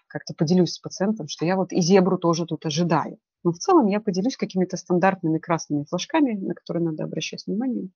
как-то 0.07 0.33
поделюсь 0.33 0.75
с 0.75 0.79
пациентом, 0.79 1.27
что 1.27 1.45
я 1.45 1.57
вот 1.57 1.73
и 1.73 1.81
зебру 1.81 2.19
тоже 2.19 2.47
тут 2.47 2.64
ожидаю. 2.67 3.19
Но 3.43 3.51
в 3.51 3.59
целом 3.59 3.88
я 3.88 3.99
поделюсь 3.99 4.37
какими-то 4.37 4.77
стандартными 4.77 5.38
красными 5.38 5.87
флажками, 5.91 6.35
на 6.35 6.55
которые 6.55 6.85
надо 6.85 7.03
обращать 7.03 7.49
внимание. 7.49 7.88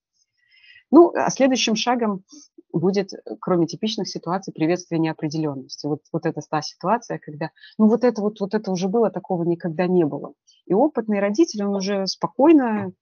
Ну, 0.90 1.12
а 1.14 1.30
следующим 1.30 1.76
шагом 1.76 2.24
будет, 2.72 3.10
кроме 3.40 3.68
типичных 3.68 4.08
ситуаций, 4.08 4.52
приветствие 4.52 4.98
неопределенности. 4.98 5.86
Вот, 5.86 6.00
вот 6.12 6.26
это 6.26 6.40
та 6.50 6.60
ситуация, 6.60 7.20
когда, 7.20 7.50
ну, 7.78 7.86
вот 7.86 8.02
это 8.02 8.20
вот, 8.20 8.40
вот 8.40 8.52
это 8.52 8.72
уже 8.72 8.88
было, 8.88 9.10
такого 9.10 9.44
никогда 9.44 9.86
не 9.86 10.04
было. 10.04 10.32
И 10.66 10.74
опытный 10.74 11.20
родитель, 11.20 11.64
он 11.64 11.76
уже 11.76 12.08
спокойно 12.08 12.92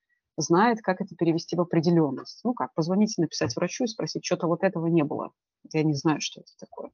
знает, 0.40 0.81
как 0.83 1.00
это 1.00 1.14
перевести 1.16 1.57
в 1.57 1.61
определенность. 1.61 2.40
Ну 2.44 2.55
как, 2.55 2.74
позвонить, 2.74 3.16
написать 3.18 3.55
врачу 3.57 3.85
и 3.85 3.88
спросить, 3.88 4.24
что-то 4.24 4.46
вот 4.46 4.62
этого 4.62 4.87
не 4.87 5.03
было. 5.03 5.31
Я 5.72 5.83
не 5.83 5.94
знаю, 5.94 6.20
что 6.20 6.40
это 6.40 6.50
такое. 6.59 6.90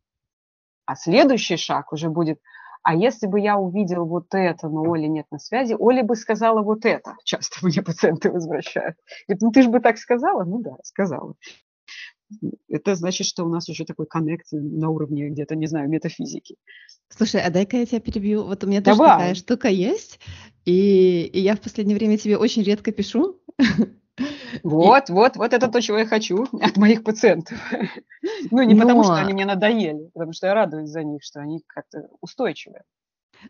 А 0.86 0.94
следующий 0.94 1.56
шаг 1.56 1.92
уже 1.92 2.08
будет, 2.08 2.40
а 2.82 2.94
если 2.94 3.26
бы 3.26 3.40
я 3.40 3.58
увидел 3.58 4.06
вот 4.06 4.26
это, 4.32 4.68
но 4.68 4.92
Оли 4.92 5.06
нет 5.06 5.26
на 5.32 5.40
связи, 5.40 5.74
Оля 5.76 6.04
бы 6.04 6.14
сказала 6.14 6.62
вот 6.62 6.84
это. 6.84 7.16
Часто 7.24 7.66
мне 7.66 7.82
пациенты 7.82 8.30
возвращают. 8.30 8.96
Говорят, 9.26 9.42
ну 9.42 9.50
ты 9.50 9.62
же 9.62 9.70
бы 9.70 9.80
так 9.80 9.98
сказала? 9.98 10.44
Ну 10.44 10.60
да, 10.60 10.76
сказала. 10.84 11.34
Это 12.68 12.94
значит, 12.94 13.26
что 13.26 13.44
у 13.44 13.48
нас 13.48 13.68
уже 13.68 13.84
такой 13.84 14.06
коннект 14.06 14.46
на 14.50 14.90
уровне 14.90 15.28
где-то, 15.28 15.54
не 15.54 15.66
знаю, 15.66 15.88
метафизики. 15.88 16.56
Слушай, 17.08 17.42
а 17.42 17.50
дай-ка 17.50 17.76
я 17.76 17.86
тебя 17.86 18.00
перебью. 18.00 18.44
Вот 18.44 18.64
у 18.64 18.66
меня 18.66 18.82
тоже 18.82 18.98
Давай. 18.98 19.18
такая 19.18 19.34
штука 19.34 19.68
есть, 19.68 20.18
и, 20.64 21.30
и 21.32 21.40
я 21.40 21.54
в 21.54 21.60
последнее 21.60 21.96
время 21.96 22.18
тебе 22.18 22.36
очень 22.36 22.62
редко 22.62 22.92
пишу. 22.92 23.40
Вот, 24.62 25.10
и... 25.10 25.12
вот, 25.12 25.36
вот 25.36 25.52
это 25.52 25.68
то, 25.68 25.82
чего 25.82 25.98
я 25.98 26.06
хочу 26.06 26.46
от 26.62 26.78
моих 26.78 27.04
пациентов. 27.04 27.58
Ну, 28.50 28.62
не 28.62 28.72
Но... 28.72 28.82
потому, 28.82 29.04
что 29.04 29.16
они 29.16 29.34
мне 29.34 29.44
надоели, 29.44 30.08
потому 30.14 30.32
что 30.32 30.46
я 30.46 30.54
радуюсь 30.54 30.88
за 30.88 31.02
них, 31.02 31.22
что 31.22 31.40
они 31.40 31.62
как-то 31.66 32.08
устойчивые. 32.22 32.82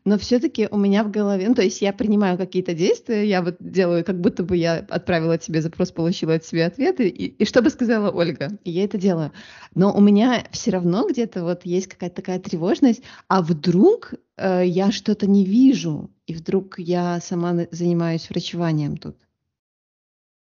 Но 0.05 0.19
все-таки 0.19 0.69
у 0.71 0.77
меня 0.77 1.05
в 1.05 1.11
голове, 1.11 1.49
ну, 1.49 1.55
то 1.55 1.63
есть 1.63 1.81
я 1.83 1.93
принимаю 1.93 2.37
какие-то 2.37 2.75
действия, 2.75 3.27
я 3.27 3.43
вот 3.43 3.57
делаю, 3.61 4.05
как 4.05 4.21
будто 4.21 4.43
бы 4.43 4.57
я 4.57 4.79
отправила 4.89 5.39
тебе 5.39 5.61
запрос, 5.61 5.93
получила 5.93 6.35
от 6.35 6.43
тебя 6.43 6.67
ответы, 6.67 7.09
и, 7.09 7.27
и 7.27 7.45
что 7.45 7.63
бы 7.63 7.71
сказала 7.71 8.11
Ольга, 8.11 8.51
я 8.65 8.85
это 8.85 8.99
делаю. 8.99 9.33
Но 9.75 9.95
у 9.95 10.01
меня 10.01 10.47
все 10.51 10.71
равно 10.71 11.07
где-то 11.09 11.45
вот 11.45 11.65
есть 11.65 11.89
какая-то 11.89 12.17
такая 12.17 12.39
тревожность, 12.39 13.03
а 13.29 13.43
вдруг 13.43 14.15
э, 14.37 14.67
я 14.67 14.91
что-то 14.93 15.27
не 15.27 15.45
вижу, 15.45 16.11
и 16.27 16.35
вдруг 16.35 16.79
я 16.79 17.21
сама 17.21 17.67
занимаюсь 17.71 18.29
врачеванием 18.29 18.97
тут. 18.97 19.17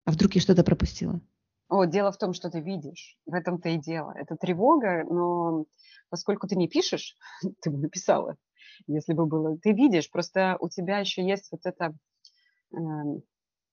А 0.04 0.12
вдруг 0.12 0.34
я 0.34 0.40
что-то 0.40 0.64
пропустила? 0.64 1.20
О, 1.68 1.84
дело 1.84 2.10
в 2.10 2.18
том, 2.18 2.34
что 2.34 2.50
ты 2.50 2.60
видишь. 2.60 3.16
В 3.26 3.34
этом-то 3.34 3.68
и 3.68 3.78
дело. 3.78 4.12
Это 4.16 4.36
тревога, 4.36 5.04
но 5.08 5.66
поскольку 6.08 6.48
ты 6.48 6.56
не 6.56 6.68
пишешь, 6.68 7.16
ты 7.62 7.70
бы 7.70 7.78
написала, 7.78 8.36
если 8.86 9.12
бы 9.12 9.26
было. 9.26 9.56
Ты 9.58 9.72
видишь, 9.72 10.10
просто 10.10 10.56
у 10.60 10.68
тебя 10.68 10.98
еще 10.98 11.26
есть 11.26 11.48
вот 11.50 11.60
это... 11.64 11.94
Э, 12.72 12.78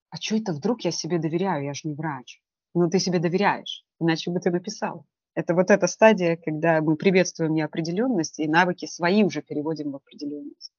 а 0.10 0.16
что 0.20 0.38
это 0.38 0.54
вдруг 0.54 0.82
я 0.82 0.92
себе 0.92 1.20
доверяю? 1.20 1.66
Я 1.66 1.74
же 1.74 1.88
не 1.88 1.94
врач. 1.94 2.42
Но 2.74 2.90
ты 2.90 3.00
себе 3.00 3.20
доверяешь, 3.20 3.86
иначе 4.00 4.32
бы 4.32 4.40
ты 4.40 4.52
написал. 4.52 5.06
Это 5.34 5.54
вот 5.54 5.70
эта 5.70 5.88
стадия, 5.88 6.38
когда 6.38 6.82
мы 6.82 6.96
приветствуем 6.96 7.54
неопределенность 7.54 8.40
и 8.40 8.48
навыки 8.48 8.86
свои 8.86 9.24
уже 9.24 9.42
переводим 9.42 9.92
в 9.92 9.96
определенность. 9.98 10.74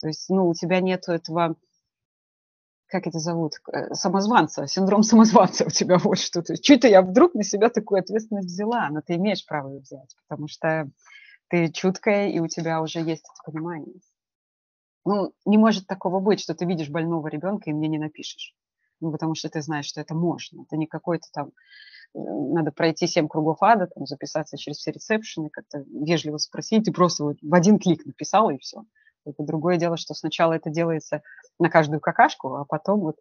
То 0.00 0.08
есть, 0.08 0.28
ну, 0.28 0.48
у 0.48 0.54
тебя 0.54 0.80
нет 0.80 1.08
этого 1.08 1.56
как 2.94 3.08
это 3.08 3.18
зовут, 3.18 3.54
э, 3.72 3.92
самозванца, 3.94 4.68
синдром 4.68 5.02
самозванца 5.02 5.64
у 5.64 5.70
тебя 5.70 5.98
вот 6.04 6.18
что-то. 6.18 6.56
Чуть-то 6.56 6.86
я 6.86 7.02
вдруг 7.02 7.34
на 7.34 7.42
себя 7.42 7.68
такую 7.68 7.98
ответственность 7.98 8.46
взяла, 8.46 8.88
но 8.88 9.00
ты 9.00 9.14
имеешь 9.14 9.44
право 9.44 9.68
ее 9.70 9.80
взять, 9.80 10.14
потому 10.28 10.46
что 10.46 10.88
ты 11.48 11.70
чуткая, 11.70 12.28
и 12.28 12.40
у 12.40 12.48
тебя 12.48 12.80
уже 12.82 13.00
есть 13.00 13.24
это 13.24 13.52
понимание. 13.52 13.94
Ну, 15.04 15.34
не 15.44 15.58
может 15.58 15.86
такого 15.86 16.20
быть, 16.20 16.40
что 16.40 16.54
ты 16.54 16.64
видишь 16.64 16.88
больного 16.88 17.28
ребенка 17.28 17.70
и 17.70 17.72
мне 17.72 17.88
не 17.88 17.98
напишешь. 17.98 18.54
Ну, 19.00 19.12
потому 19.12 19.34
что 19.34 19.50
ты 19.50 19.60
знаешь, 19.60 19.86
что 19.86 20.00
это 20.00 20.14
можно. 20.14 20.62
Это 20.62 20.76
не 20.76 20.86
какой-то 20.86 21.28
там 21.32 21.48
э, 21.48 22.18
надо 22.18 22.72
пройти 22.72 23.06
семь 23.06 23.28
кругов 23.28 23.62
ада, 23.62 23.86
там, 23.86 24.06
записаться 24.06 24.56
через 24.56 24.78
все 24.78 24.92
ресепшены, 24.92 25.50
как-то 25.50 25.84
вежливо 25.86 26.38
спросить, 26.38 26.84
ты 26.84 26.92
просто 26.92 27.24
вот 27.24 27.36
в 27.42 27.54
один 27.54 27.78
клик 27.78 28.06
написала 28.06 28.50
и 28.50 28.58
все. 28.58 28.84
Это 29.26 29.42
другое 29.42 29.76
дело, 29.76 29.96
что 29.96 30.14
сначала 30.14 30.54
это 30.54 30.70
делается 30.70 31.22
на 31.58 31.68
каждую 31.68 32.00
какашку, 32.00 32.54
а 32.54 32.64
потом 32.64 33.00
вот 33.00 33.16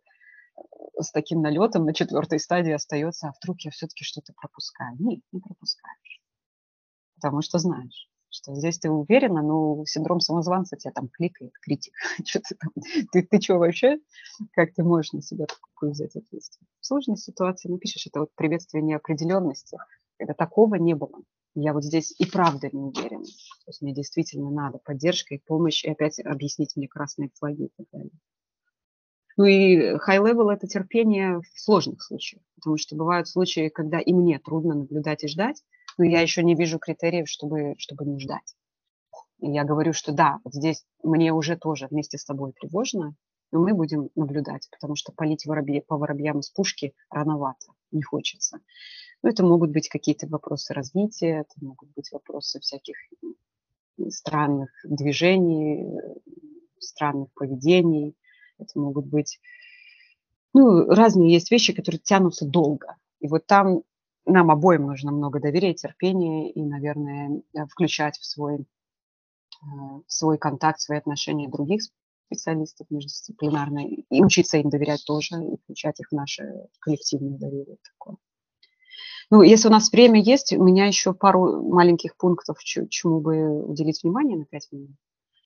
с 0.99 1.11
таким 1.11 1.41
налетом 1.41 1.85
на 1.85 1.93
четвертой 1.93 2.39
стадии 2.39 2.71
остается, 2.71 3.27
а 3.27 3.33
вдруг 3.41 3.61
я 3.61 3.71
все-таки 3.71 4.03
что-то 4.03 4.33
пропускаю. 4.33 4.95
Нет, 4.99 5.21
не 5.31 5.39
пропускаешь. 5.39 6.21
Потому 7.15 7.41
что 7.41 7.57
знаешь, 7.57 8.09
что 8.33 8.53
здесь 8.55 8.79
ты 8.79 8.89
уверена, 8.89 9.41
но 9.41 9.85
синдром 9.85 10.19
самозванца 10.19 10.75
тебя 10.75 10.91
там 10.91 11.07
кликает, 11.09 11.53
критик. 11.61 11.93
Ты 12.33 12.55
там? 12.55 12.71
Ты, 13.11 13.23
ты 13.23 13.41
что 13.41 13.57
вообще? 13.57 13.99
Как 14.53 14.73
ты 14.73 14.83
можешь 14.83 15.13
на 15.13 15.21
себя 15.21 15.45
такую 15.45 15.91
взять 15.91 16.15
ответственность? 16.15 16.59
В 16.79 16.85
сложной 16.85 17.17
ситуации 17.17 17.69
напишешь, 17.69 18.07
это 18.07 18.21
вот 18.21 18.29
приветствие 18.35 18.83
неопределенности. 18.83 19.77
Когда 20.17 20.33
такого 20.33 20.75
не 20.75 20.95
было 20.95 21.21
я 21.55 21.73
вот 21.73 21.83
здесь 21.83 22.13
и 22.17 22.25
правда 22.25 22.69
не 22.71 22.81
уверена. 22.81 23.23
То 23.25 23.67
есть 23.67 23.81
мне 23.81 23.93
действительно 23.93 24.49
надо 24.49 24.79
поддержка 24.79 25.35
и 25.35 25.39
помощь, 25.39 25.83
и 25.83 25.91
опять 25.91 26.19
объяснить 26.19 26.75
мне 26.75 26.87
красные 26.87 27.29
флаги 27.35 27.65
и 27.65 27.71
так 27.77 27.85
далее. 27.91 28.11
Ну 29.35 29.45
и 29.45 29.95
high-level– 29.95 30.51
это 30.53 30.67
терпение 30.67 31.39
в 31.39 31.59
сложных 31.59 32.03
случаях, 32.03 32.43
потому 32.55 32.77
что 32.77 32.95
бывают 32.95 33.27
случаи, 33.27 33.69
когда 33.69 33.99
и 33.99 34.13
мне 34.13 34.39
трудно 34.39 34.75
наблюдать 34.75 35.23
и 35.23 35.27
ждать, 35.27 35.63
но 35.97 36.05
я 36.05 36.21
еще 36.21 36.43
не 36.43 36.55
вижу 36.55 36.79
критериев, 36.79 37.29
чтобы, 37.29 37.75
чтобы 37.77 38.05
не 38.05 38.19
ждать. 38.19 38.55
И 39.39 39.51
я 39.51 39.63
говорю, 39.63 39.93
что 39.93 40.11
да, 40.11 40.39
вот 40.43 40.53
здесь 40.53 40.85
мне 41.03 41.33
уже 41.33 41.57
тоже 41.57 41.87
вместе 41.87 42.17
с 42.17 42.25
тобой 42.25 42.53
тревожно, 42.53 43.15
но 43.51 43.59
мы 43.59 43.73
будем 43.73 44.09
наблюдать, 44.15 44.67
потому 44.71 44.95
что 44.95 45.11
полить 45.11 45.45
воробье, 45.45 45.81
по 45.81 45.97
воробьям 45.97 46.39
из 46.39 46.49
пушки 46.49 46.93
рановато, 47.09 47.73
не 47.91 48.01
хочется. 48.01 48.59
Ну, 49.21 49.29
это 49.29 49.45
могут 49.45 49.71
быть 49.71 49.89
какие-то 49.89 50.27
вопросы 50.27 50.73
развития, 50.73 51.41
это 51.41 51.65
могут 51.65 51.89
быть 51.95 52.11
вопросы 52.11 52.59
всяких 52.59 52.95
странных 54.09 54.69
движений, 54.83 55.85
странных 56.79 57.29
поведений. 57.33 58.15
Это 58.57 58.79
могут 58.79 59.05
быть 59.05 59.39
ну, 60.53 60.85
разные 60.85 61.33
есть 61.33 61.51
вещи, 61.51 61.73
которые 61.73 61.99
тянутся 61.99 62.45
долго. 62.45 62.95
И 63.19 63.27
вот 63.27 63.45
там 63.45 63.83
нам 64.25 64.51
обоим 64.51 64.87
нужно 64.87 65.11
много 65.11 65.39
доверия, 65.39 65.73
терпения 65.73 66.51
и, 66.51 66.61
наверное, 66.63 67.41
включать 67.69 68.17
в 68.17 68.25
свой, 68.25 68.55
э, 68.61 68.65
в 69.61 70.11
свой 70.11 70.37
контакт, 70.37 70.79
свои 70.79 70.97
отношения 70.97 71.49
других 71.49 71.81
специалистов 72.27 72.87
междисциплинарные 72.89 74.05
и 74.09 74.23
учиться 74.23 74.57
им 74.57 74.69
доверять 74.69 75.03
тоже, 75.05 75.35
и 75.35 75.57
включать 75.63 75.99
их 75.99 76.07
в 76.09 76.15
наше 76.15 76.43
коллективное 76.79 77.37
доверие 77.37 77.77
такое. 77.83 78.17
Ну, 79.29 79.41
если 79.41 79.67
у 79.67 79.71
нас 79.71 79.91
время 79.91 80.21
есть, 80.21 80.53
у 80.53 80.63
меня 80.63 80.85
еще 80.85 81.13
пару 81.13 81.63
маленьких 81.63 82.15
пунктов, 82.17 82.57
чему 82.63 83.19
бы 83.19 83.63
уделить 83.63 84.03
внимание 84.03 84.37
на 84.37 84.45
пять 84.45 84.67
минут. 84.71 84.91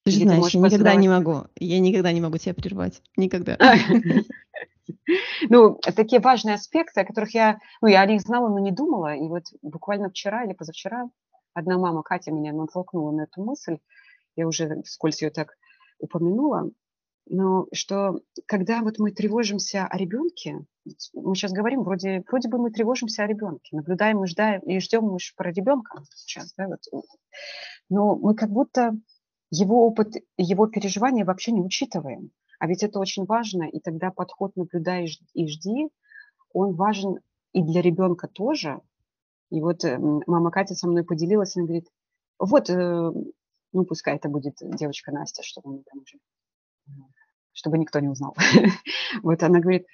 Ты 0.08 0.12
же 0.12 0.22
знаешь, 0.22 0.54
я 0.54 0.62
никогда 0.62 0.96
не 0.96 1.10
могу. 1.10 1.44
Я 1.56 1.80
никогда 1.80 2.12
не 2.12 2.22
могу 2.22 2.38
тебя 2.38 2.54
прервать. 2.54 3.02
Никогда. 3.16 3.58
Ну, 5.50 5.76
такие 5.96 6.20
важные 6.20 6.56
аспекты, 6.56 7.02
о 7.02 7.06
которых 7.06 7.34
я, 7.34 7.60
ну, 7.82 7.88
я 7.88 8.02
о 8.02 8.06
них 8.06 8.22
знала, 8.22 8.50
но 8.50 8.60
не 8.60 8.72
думала. 8.72 9.16
И 9.16 9.28
вот 9.28 9.44
буквально 9.62 10.10
вчера 10.10 10.44
или 10.44 10.54
позавчера 10.54 11.10
одна 11.54 11.78
мама, 11.78 12.04
Катя, 12.04 12.32
меня 12.32 12.52
натолкнула 12.52 13.12
на 13.12 13.22
эту 13.22 13.42
мысль. 13.42 13.78
Я 14.36 14.48
уже 14.48 14.82
вскользь 14.84 15.22
ее 15.22 15.30
так 15.30 15.54
упомянула 16.00 16.72
но 17.30 17.68
что 17.74 18.20
когда 18.46 18.82
вот 18.82 19.00
мы 19.00 19.12
тревожимся 19.12 19.86
о 19.86 19.98
ребенке, 19.98 20.66
мы 21.14 21.36
сейчас 21.36 21.52
говорим, 21.52 21.84
вроде, 21.84 22.24
вроде 22.28 22.50
бы 22.50 22.58
мы 22.58 22.72
тревожимся 22.72 23.24
о 23.24 23.28
ребенке, 23.28 23.76
наблюдаем 23.76 24.24
и 24.24 24.28
ждаем, 24.28 24.62
и 24.62 24.80
ждем 24.80 25.04
мы 25.04 25.18
про 25.36 25.52
ребенка 25.52 26.04
сейчас, 26.14 26.54
да, 26.58 26.68
вот, 26.68 27.04
но 27.90 28.16
мы 28.16 28.36
как 28.36 28.50
будто 28.50 28.94
его 29.50 29.86
опыт, 29.88 30.16
его 30.38 30.68
переживания 30.68 31.26
вообще 31.26 31.52
не 31.52 31.62
учитываем. 31.62 32.32
А 32.60 32.68
ведь 32.68 32.84
это 32.84 33.00
очень 33.00 33.26
важно, 33.26 33.64
и 33.64 33.80
тогда 33.80 34.12
подход 34.12 34.56
«наблюдай 34.56 35.08
и 35.34 35.48
жди», 35.48 35.90
он 36.54 36.76
важен 36.76 37.20
и 37.54 37.64
для 37.64 37.82
ребенка 37.82 38.28
тоже. 38.28 38.82
И 39.50 39.62
вот 39.62 39.86
э, 39.86 39.98
мама 40.00 40.52
Катя 40.52 40.76
со 40.76 40.88
мной 40.88 41.04
поделилась, 41.04 41.56
она 41.56 41.66
говорит, 41.66 41.88
вот, 42.40 42.70
э, 42.70 43.12
ну 43.74 43.86
пускай 43.86 44.16
это 44.16 44.28
будет 44.28 44.56
девочка 44.62 45.12
Настя, 45.12 45.44
чтобы 45.44 45.72
мы 45.72 45.84
там 45.84 46.00
уже 46.00 46.18
чтобы 47.58 47.80
никто 47.80 48.00
не 48.00 48.08
узнал. 48.08 48.36
Вот 49.24 49.42
она 49.42 49.60
говорит, 49.60 49.88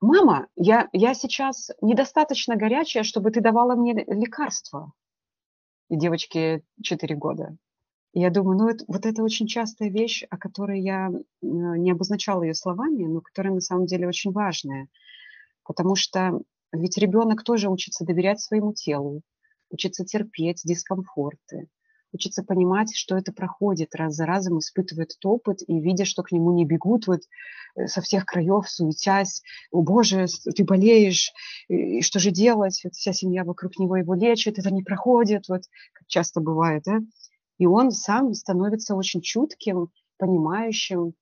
мама, 0.00 0.46
я, 0.54 0.88
я 0.92 1.14
сейчас 1.14 1.70
недостаточно 1.82 2.56
горячая, 2.56 3.02
чтобы 3.02 3.32
ты 3.32 3.40
давала 3.40 3.74
мне 3.74 3.94
лекарства. 4.06 4.92
И 5.90 5.96
девочке 5.96 6.62
4 6.82 7.16
года. 7.16 7.56
Я 8.16 8.30
думаю, 8.30 8.56
ну 8.56 8.68
это, 8.68 8.84
вот 8.86 9.06
это 9.06 9.24
очень 9.24 9.48
частая 9.48 9.90
вещь, 9.90 10.22
о 10.30 10.38
которой 10.38 10.80
я 10.80 11.08
э, 11.10 11.20
не 11.42 11.90
обозначала 11.90 12.44
ее 12.44 12.54
словами, 12.54 13.04
но 13.06 13.20
которая 13.20 13.52
на 13.52 13.60
самом 13.60 13.86
деле 13.86 14.06
очень 14.06 14.30
важная. 14.30 14.86
Потому 15.64 15.96
что 15.96 16.40
ведь 16.72 16.96
ребенок 16.96 17.42
тоже 17.42 17.68
учится 17.68 18.04
доверять 18.04 18.40
своему 18.40 18.72
телу, 18.72 19.22
учится 19.68 20.04
терпеть 20.04 20.60
дискомфорты, 20.64 21.66
учиться 22.12 22.44
понимать, 22.44 22.94
что 22.94 23.16
это 23.16 23.32
проходит, 23.32 23.96
раз 23.96 24.14
за 24.14 24.26
разом 24.26 24.60
испытывает 24.60 25.10
этот 25.10 25.26
опыт 25.26 25.58
и 25.66 25.80
видя, 25.80 26.04
что 26.04 26.22
к 26.22 26.30
нему 26.30 26.52
не 26.54 26.64
бегут 26.64 27.08
вот 27.08 27.22
э, 27.74 27.88
со 27.88 28.00
всех 28.00 28.26
краев, 28.26 28.70
суетясь, 28.70 29.42
о 29.72 29.82
боже, 29.82 30.26
ты 30.54 30.62
болеешь, 30.62 31.32
и 31.66 32.00
что 32.00 32.20
же 32.20 32.30
делать, 32.30 32.80
вот 32.84 32.94
вся 32.94 33.12
семья 33.12 33.42
вокруг 33.42 33.76
него 33.80 33.96
его 33.96 34.14
лечит, 34.14 34.60
это 34.60 34.70
не 34.70 34.84
проходит, 34.84 35.48
вот 35.48 35.62
как 35.94 36.06
часто 36.06 36.40
бывает, 36.40 36.84
да, 36.86 37.00
и 37.58 37.66
он 37.66 37.90
сам 37.90 38.34
становится 38.34 38.94
очень 38.94 39.20
чутким, 39.20 39.88
понимающим, 40.18 41.14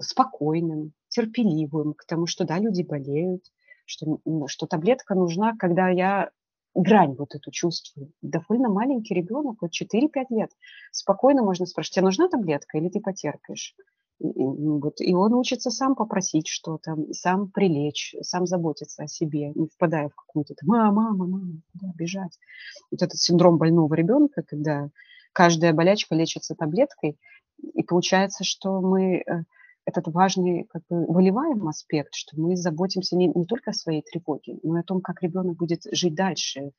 спокойным, 0.00 0.92
терпеливым 1.08 1.94
к 1.94 2.04
тому, 2.04 2.26
что 2.26 2.44
да, 2.44 2.58
люди 2.58 2.82
болеют, 2.82 3.44
что, 3.86 4.18
что 4.46 4.66
таблетка 4.66 5.14
нужна, 5.14 5.54
когда 5.56 5.88
я 5.88 6.30
грань 6.74 7.14
вот 7.16 7.34
эту 7.34 7.50
чувствую. 7.50 8.12
Довольно 8.20 8.68
маленький 8.68 9.14
ребенок, 9.14 9.58
вот 9.60 9.70
4-5 9.70 10.24
лет, 10.30 10.50
спокойно 10.90 11.42
можно 11.42 11.66
спрашивать, 11.66 11.94
тебе 11.94 12.04
нужна 12.04 12.28
таблетка 12.28 12.78
или 12.78 12.88
ты 12.88 13.00
потерпишь? 13.00 13.74
И, 14.20 14.26
вот, 14.26 15.00
и 15.00 15.12
он 15.14 15.34
учится 15.34 15.70
сам 15.70 15.96
попросить 15.96 16.46
что-то, 16.46 16.96
сам 17.12 17.50
прилечь, 17.50 18.14
сам 18.22 18.46
заботиться 18.46 19.02
о 19.02 19.08
себе, 19.08 19.52
не 19.54 19.66
впадая 19.66 20.08
в 20.08 20.14
какую-то 20.14 20.54
мама, 20.62 21.10
мама, 21.10 21.26
мама, 21.26 21.60
куда 21.72 21.92
бежать. 21.96 22.38
Вот 22.90 23.02
этот 23.02 23.18
синдром 23.18 23.58
больного 23.58 23.92
ребенка, 23.94 24.42
когда 24.42 24.90
каждая 25.34 25.74
болячка 25.74 26.14
лечится 26.14 26.54
таблеткой, 26.54 27.18
и 27.58 27.82
получается, 27.82 28.44
что 28.44 28.80
мы 28.80 29.16
э, 29.18 29.22
этот 29.84 30.08
важный 30.08 30.64
как 30.64 30.82
бы, 30.88 31.04
выливаем 31.06 31.68
аспект, 31.68 32.14
что 32.14 32.40
мы 32.40 32.56
заботимся 32.56 33.16
не, 33.16 33.28
не 33.28 33.44
только 33.44 33.70
о 33.70 33.74
своей 33.74 34.02
тревоге, 34.02 34.58
но 34.62 34.78
и 34.78 34.80
о 34.80 34.84
том, 34.84 35.00
как 35.00 35.22
ребенок 35.22 35.56
будет 35.56 35.82
жить 35.92 36.14
дальше. 36.14 36.72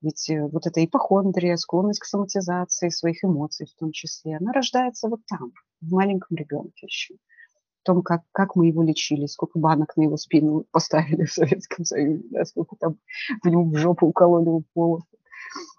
Ведь 0.00 0.28
э, 0.30 0.46
вот 0.46 0.66
эта 0.66 0.84
ипохондрия, 0.84 1.56
склонность 1.56 2.00
к 2.00 2.04
соматизации 2.04 2.88
своих 2.88 3.24
эмоций 3.24 3.66
в 3.66 3.78
том 3.78 3.92
числе, 3.92 4.36
она 4.36 4.52
рождается 4.52 5.08
вот 5.08 5.20
там, 5.26 5.52
в 5.80 5.92
маленьком 5.92 6.36
ребенке 6.36 6.86
еще. 6.86 7.14
В 7.82 7.84
том, 7.84 8.02
как, 8.02 8.22
как 8.32 8.54
мы 8.54 8.66
его 8.66 8.82
лечили, 8.82 9.26
сколько 9.26 9.58
банок 9.58 9.96
на 9.96 10.02
его 10.02 10.16
спину 10.16 10.66
поставили 10.72 11.24
в 11.24 11.32
Советском 11.32 11.84
Союзе, 11.84 12.24
да, 12.30 12.44
сколько 12.44 12.76
там 12.76 12.96
в 13.42 13.48
него 13.48 13.64
в 13.64 13.76
жопу 13.76 14.06
укололи 14.06 14.48
уколов. 14.48 15.02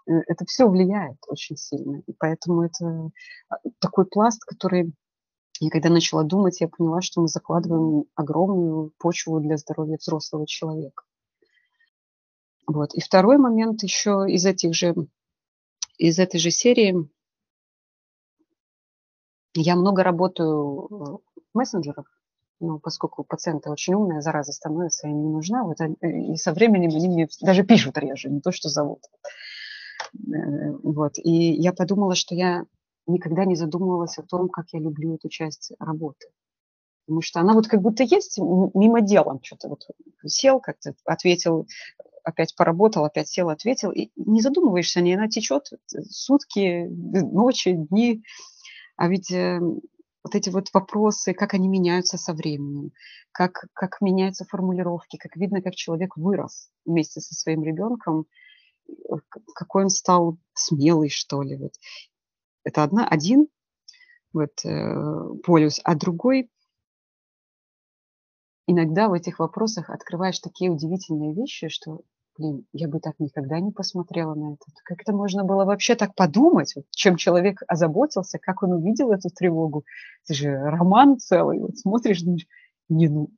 Э, 0.10 0.22
это 0.28 0.45
все 0.45 0.67
влияет 0.67 1.17
очень 1.28 1.56
сильно. 1.56 2.02
И 2.08 2.13
поэтому 2.13 2.63
это 2.63 3.12
а, 3.50 3.58
такой 3.80 4.06
пласт, 4.06 4.43
который 4.43 4.93
я 5.62 5.69
когда 5.69 5.89
начала 5.89 6.24
думать, 6.24 6.62
я 6.62 6.69
поняла, 6.69 7.02
что 7.02 7.22
мы 7.22 7.28
закладываем 7.28 8.06
огромную 8.15 8.93
почву 8.98 9.41
для 9.41 9.58
здоровья 9.58 9.98
взрослого 9.98 10.48
человека. 10.48 11.04
Вот. 12.65 12.93
И 12.93 13.02
второй 13.02 13.38
момент 13.38 13.84
еще 13.84 14.26
из 14.30 14.45
этих 14.45 14.74
же, 14.74 14.95
из 15.98 16.17
этой 16.17 16.39
же 16.39 16.50
серии. 16.50 17.10
Я 19.54 19.76
много 19.76 20.04
работаю 20.04 20.88
в 20.88 21.22
мессенджерах, 21.54 22.06
ну, 22.62 22.80
поскольку 22.80 23.26
пациенты 23.26 23.69
очень 23.69 23.95
умные, 23.95 24.22
зараза 24.22 24.54
становится, 24.54 25.08
им 25.08 25.24
не 25.24 25.30
нужна. 25.30 25.63
Вот, 25.63 25.78
и 26.02 26.36
со 26.38 26.54
временем 26.54 26.91
они 26.95 27.10
мне 27.10 27.28
даже 27.41 27.63
пишут 27.63 27.98
реже, 27.98 28.30
не 28.30 28.39
то, 28.39 28.54
что 28.54 28.69
зовут. 28.69 29.02
Э, 29.04 29.28
вот. 30.13 31.13
И 31.17 31.54
я 31.54 31.74
подумала, 31.74 32.15
что 32.15 32.36
я 32.36 32.65
никогда 33.08 33.45
не 33.45 33.56
задумывалась 33.56 34.17
о 34.17 34.24
том, 34.24 34.50
как 34.50 34.67
я 34.72 34.80
люблю 34.80 35.15
эту 35.15 35.30
часть 35.30 35.72
работы. 35.80 36.28
Потому 37.06 37.22
что 37.22 37.39
она 37.39 37.54
вот 37.54 37.67
как 37.67 37.82
будто 37.82 38.04
есть 38.04 38.38
мимо 38.38 39.02
делом 39.02 39.39
что-то. 39.41 39.69
Вот 39.69 39.88
сел 40.26 40.60
как-то, 40.60 40.93
ответил, 41.06 41.67
опять 42.24 42.56
поработал, 42.56 43.04
опять 43.04 43.28
сел, 43.28 43.50
ответил. 43.50 43.91
И 43.91 44.12
не 44.15 44.41
задумываешься 44.41 45.00
о 45.00 45.02
ней, 45.02 45.15
она 45.15 45.28
течет 45.28 45.72
сутки, 46.10 46.86
ночи, 46.88 47.74
дни. 47.74 48.24
А 48.95 49.08
ведь 49.08 49.32
э, 49.32 49.60
вот 49.60 50.36
эти 50.36 50.50
вот 50.50 50.69
вопросы, 50.74 51.34
как 51.34 51.56
они 51.56 51.67
меняются 51.67 52.17
со 52.17 52.34
временем, 52.34 52.91
как, 53.32 53.65
как 53.74 54.02
меняются 54.02 54.45
формулировки, 54.45 55.17
как 55.17 55.36
видно, 55.36 55.62
как 55.63 55.74
человек 55.74 56.15
вырос 56.15 56.69
вместе 56.86 57.22
со 57.22 57.34
своим 57.34 57.63
ребенком, 57.63 58.22
э, 58.22 58.26
какой 59.56 59.84
он 59.84 59.89
стал 59.89 60.38
смелый, 60.54 61.10
что 61.10 61.41
ли. 61.41 61.58
Вот. 61.58 61.73
Это 62.63 62.84
одна, 62.84 63.08
один 63.08 63.47
вот, 64.34 64.63
э, 64.63 65.34
полюс, 65.43 65.80
а 65.84 65.95
другой 65.95 66.49
иногда 68.69 69.10
в 69.10 69.13
этих 69.13 69.39
вопросах 69.39 69.89
открываешь 69.89 70.39
такие 70.39 70.69
удивительные 70.69 71.34
вещи, 71.34 71.69
что, 71.69 72.02
блин, 72.38 72.65
я 72.71 72.88
бы 72.88 72.99
так 72.99 73.15
никогда 73.19 73.60
не 73.60 73.71
посмотрела 73.71 74.36
на 74.36 74.54
это. 74.54 74.65
Как 74.84 75.02
это 75.02 75.12
можно 75.12 75.43
было 75.43 75.65
вообще 75.65 75.95
так 75.95 76.13
подумать, 76.13 76.75
чем 76.91 77.15
человек 77.15 77.63
озаботился, 77.67 78.38
как 78.38 78.62
он 78.62 78.73
увидел 78.73 79.12
эту 79.12 79.30
тревогу. 79.30 79.86
Это 80.23 80.36
же 80.36 80.56
роман 80.56 81.17
целый. 81.17 81.60
Вот 81.60 81.80
смотришь, 81.80 82.21
думаешь, 82.21 82.47
не, 82.89 83.08
ну, 83.08 83.32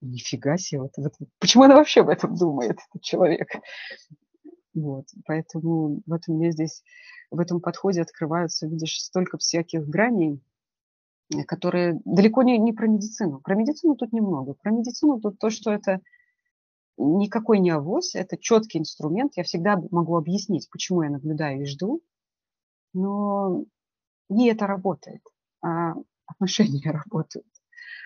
нифига 0.00 0.56
себе, 0.56 0.82
вот, 0.82 0.92
вот, 0.96 1.12
почему 1.38 1.64
она 1.64 1.76
вообще 1.76 2.00
об 2.00 2.08
этом 2.08 2.34
думает, 2.34 2.78
этот 2.88 3.02
человек? 3.02 3.48
Вот, 4.78 5.06
поэтому 5.26 6.02
вот 6.06 6.22
у 6.28 6.34
меня 6.34 6.52
здесь 6.52 6.84
в 7.30 7.40
этом 7.40 7.60
подходе 7.60 8.00
открываются, 8.00 8.66
видишь, 8.66 9.00
столько 9.00 9.38
всяких 9.38 9.86
граней, 9.88 10.40
э, 11.34 11.42
которые 11.44 12.00
далеко 12.04 12.42
не, 12.42 12.58
не 12.58 12.72
про 12.72 12.86
медицину. 12.86 13.40
Про 13.40 13.56
медицину 13.56 13.96
тут 13.96 14.12
немного. 14.12 14.54
Про 14.54 14.70
медицину 14.70 15.20
тут 15.20 15.38
то, 15.38 15.50
что 15.50 15.72
это 15.72 16.00
никакой 16.96 17.58
не 17.58 17.70
авось, 17.70 18.14
это 18.14 18.36
четкий 18.36 18.78
инструмент. 18.78 19.32
Я 19.36 19.42
всегда 19.42 19.80
могу 19.90 20.16
объяснить, 20.16 20.68
почему 20.70 21.02
я 21.02 21.10
наблюдаю 21.10 21.62
и 21.62 21.66
жду, 21.66 22.00
но 22.92 23.64
не 24.28 24.48
это 24.48 24.66
работает, 24.66 25.22
а 25.60 25.94
отношения 26.26 26.90
работают. 26.90 27.46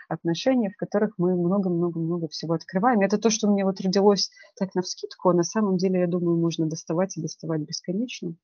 Отношения, 0.09 0.71
в 0.71 0.77
которых 0.77 1.15
мы 1.19 1.35
много-много-много 1.35 2.29
всего 2.29 2.55
открываем. 2.55 3.01
Это 3.01 3.19
то, 3.19 3.31
что 3.31 3.49
мне 3.49 3.65
вот 3.65 3.81
родилось 3.81 4.31
так 4.59 4.75
на 4.75 4.83
вскидку, 4.83 5.31
а 5.31 5.35
на 5.35 5.43
самом 5.43 5.77
деле, 5.77 6.01
я 6.01 6.07
думаю, 6.07 6.37
можно 6.39 6.67
доставать 6.67 7.17
и 7.17 7.23
доставать 7.23 7.63
бесконечно. 7.63 8.35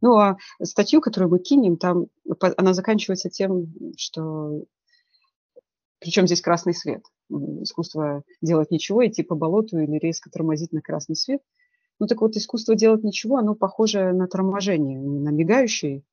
Ну, 0.00 0.16
а 0.16 0.36
статью, 0.62 1.00
которую 1.00 1.30
мы 1.30 1.38
кинем, 1.40 1.76
там 1.76 2.06
она 2.56 2.72
заканчивается 2.72 3.30
тем, 3.30 3.66
что 3.96 4.64
причем 6.00 6.26
здесь 6.26 6.40
красный 6.40 6.74
свет. 6.74 7.02
Искусство 7.30 8.22
делать 8.40 8.70
ничего, 8.70 9.06
идти 9.06 9.22
по 9.22 9.34
болоту 9.34 9.78
или 9.78 9.98
резко 9.98 10.30
тормозить 10.30 10.72
на 10.72 10.80
красный 10.80 11.16
свет. 11.16 11.42
Ну 11.98 12.06
так 12.06 12.20
вот, 12.20 12.36
искусство 12.36 12.76
делать 12.76 13.02
ничего, 13.02 13.38
оно 13.38 13.54
похоже 13.54 14.12
на 14.12 14.28
торможение, 14.28 15.00
на 15.00 15.30
мигающий 15.30 16.04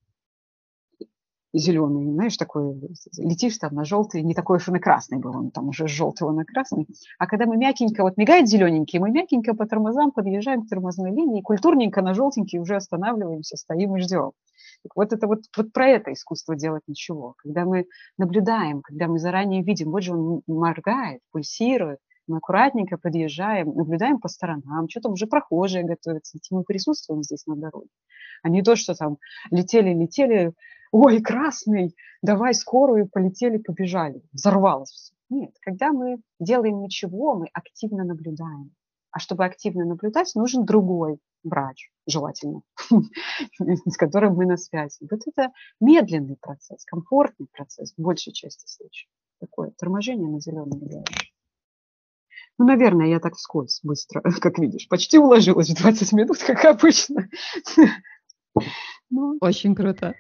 зеленый, 1.58 2.12
знаешь, 2.12 2.38
такой, 2.38 2.76
летишь 3.18 3.58
там 3.58 3.74
на 3.74 3.86
желтый, 3.86 4.22
не 4.22 4.34
такой 4.34 4.58
уж 4.58 4.70
он 4.70 4.76
и 4.76 4.80
красный 4.80 5.20
был, 5.20 5.36
он 5.36 5.52
там 5.52 5.70
уже 5.70 5.88
с 5.88 5.92
желтого 5.92 6.32
на 6.32 6.46
красный. 6.46 6.88
А 7.18 7.28
когда 7.28 7.46
мы 7.46 7.58
мягенько, 7.58 8.04
вот 8.04 8.18
мигает 8.18 8.48
зелененький, 8.48 9.00
мы 9.00 9.12
мягенько 9.12 9.54
по 9.54 9.66
тормозам 9.66 10.12
подъезжаем 10.12 10.66
к 10.66 10.70
тормозной 10.70 11.12
линии, 11.12 11.42
культурненько 11.42 12.02
на 12.02 12.14
желтенький 12.14 12.60
уже 12.60 12.76
останавливаемся, 12.76 13.58
стоим 13.58 13.96
и 13.96 14.02
ждем. 14.02 14.32
Вот 14.94 15.14
это 15.14 15.28
вот, 15.28 15.40
вот 15.56 15.72
про 15.74 15.88
это 15.88 16.14
искусство 16.14 16.56
делать 16.56 16.84
ничего. 16.88 17.34
Когда 17.38 17.66
мы 17.66 17.86
наблюдаем, 18.18 18.82
когда 18.82 19.08
мы 19.08 19.20
заранее 19.20 19.64
видим, 19.64 19.92
вот 19.92 20.04
же 20.04 20.14
он 20.14 20.42
моргает, 20.48 21.22
пульсирует, 21.32 22.00
мы 22.28 22.38
аккуратненько 22.38 22.98
подъезжаем, 22.98 23.70
наблюдаем 23.76 24.20
по 24.20 24.28
сторонам, 24.28 24.90
что 24.90 25.02
там 25.02 25.14
уже 25.14 25.28
прохожие 25.28 25.84
готовятся, 25.84 26.40
мы 26.52 26.64
присутствуем 26.64 27.24
здесь 27.24 27.46
на 27.46 27.56
дороге. 27.56 27.90
А 28.44 28.50
не 28.50 28.62
то, 28.62 28.76
что 28.76 28.94
там 28.94 29.18
летели-летели, 29.52 30.54
ой, 30.96 31.22
красный, 31.22 31.94
давай 32.22 32.54
скорую, 32.54 33.10
полетели, 33.10 33.58
побежали. 33.58 34.22
Взорвалось 34.32 34.92
все. 34.92 35.14
Нет, 35.30 35.52
когда 35.60 35.92
мы 35.92 36.20
делаем 36.40 36.80
ничего, 36.80 37.36
мы 37.36 37.48
активно 37.52 38.06
наблюдаем. 38.06 38.74
А 39.12 39.20
чтобы 39.20 39.44
активно 39.44 39.84
наблюдать, 39.84 40.34
нужен 40.36 40.66
другой 40.66 41.20
врач, 41.44 41.92
желательно, 42.08 42.62
с 43.60 43.98
которым 43.98 44.36
мы 44.36 44.46
на 44.46 44.56
связи. 44.56 45.06
Вот 45.12 45.20
это 45.26 45.52
медленный 45.82 46.38
процесс, 46.40 46.86
комфортный 46.86 47.48
процесс 47.52 47.94
в 47.98 48.02
большей 48.02 48.32
части 48.32 48.66
случаев. 48.66 49.10
Такое 49.42 49.72
торможение 49.72 50.30
на 50.30 50.40
зеленом 50.40 50.80
играющем. 50.80 51.34
Ну, 52.58 52.66
наверное, 52.66 53.08
я 53.08 53.20
так 53.20 53.36
вскользь 53.36 53.82
быстро, 53.84 54.22
как 54.42 54.60
видишь, 54.60 54.88
почти 54.88 55.18
уложилась 55.18 55.70
в 55.70 55.78
20 55.78 56.14
минут, 56.14 56.38
как 56.38 56.64
обычно. 56.64 57.28
Очень 59.42 59.76
круто. 59.76 60.16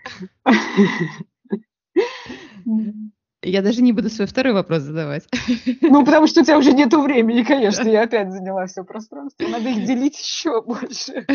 Я 3.41 3.61
даже 3.61 3.83
не 3.83 3.93
буду 3.93 4.09
свой 4.09 4.27
второй 4.27 4.53
вопрос 4.53 4.81
задавать. 4.81 5.27
Ну, 5.81 6.03
потому 6.03 6.25
что 6.25 6.41
у 6.41 6.43
тебя 6.43 6.57
уже 6.57 6.73
нет 6.73 6.91
времени, 6.93 7.43
конечно. 7.43 7.87
Я 7.87 8.03
опять 8.03 8.31
заняла 8.31 8.65
все 8.65 8.83
пространство. 8.83 9.47
Надо 9.47 9.69
их 9.69 9.85
делить 9.85 10.17
еще 10.17 10.63
больше. 10.63 11.25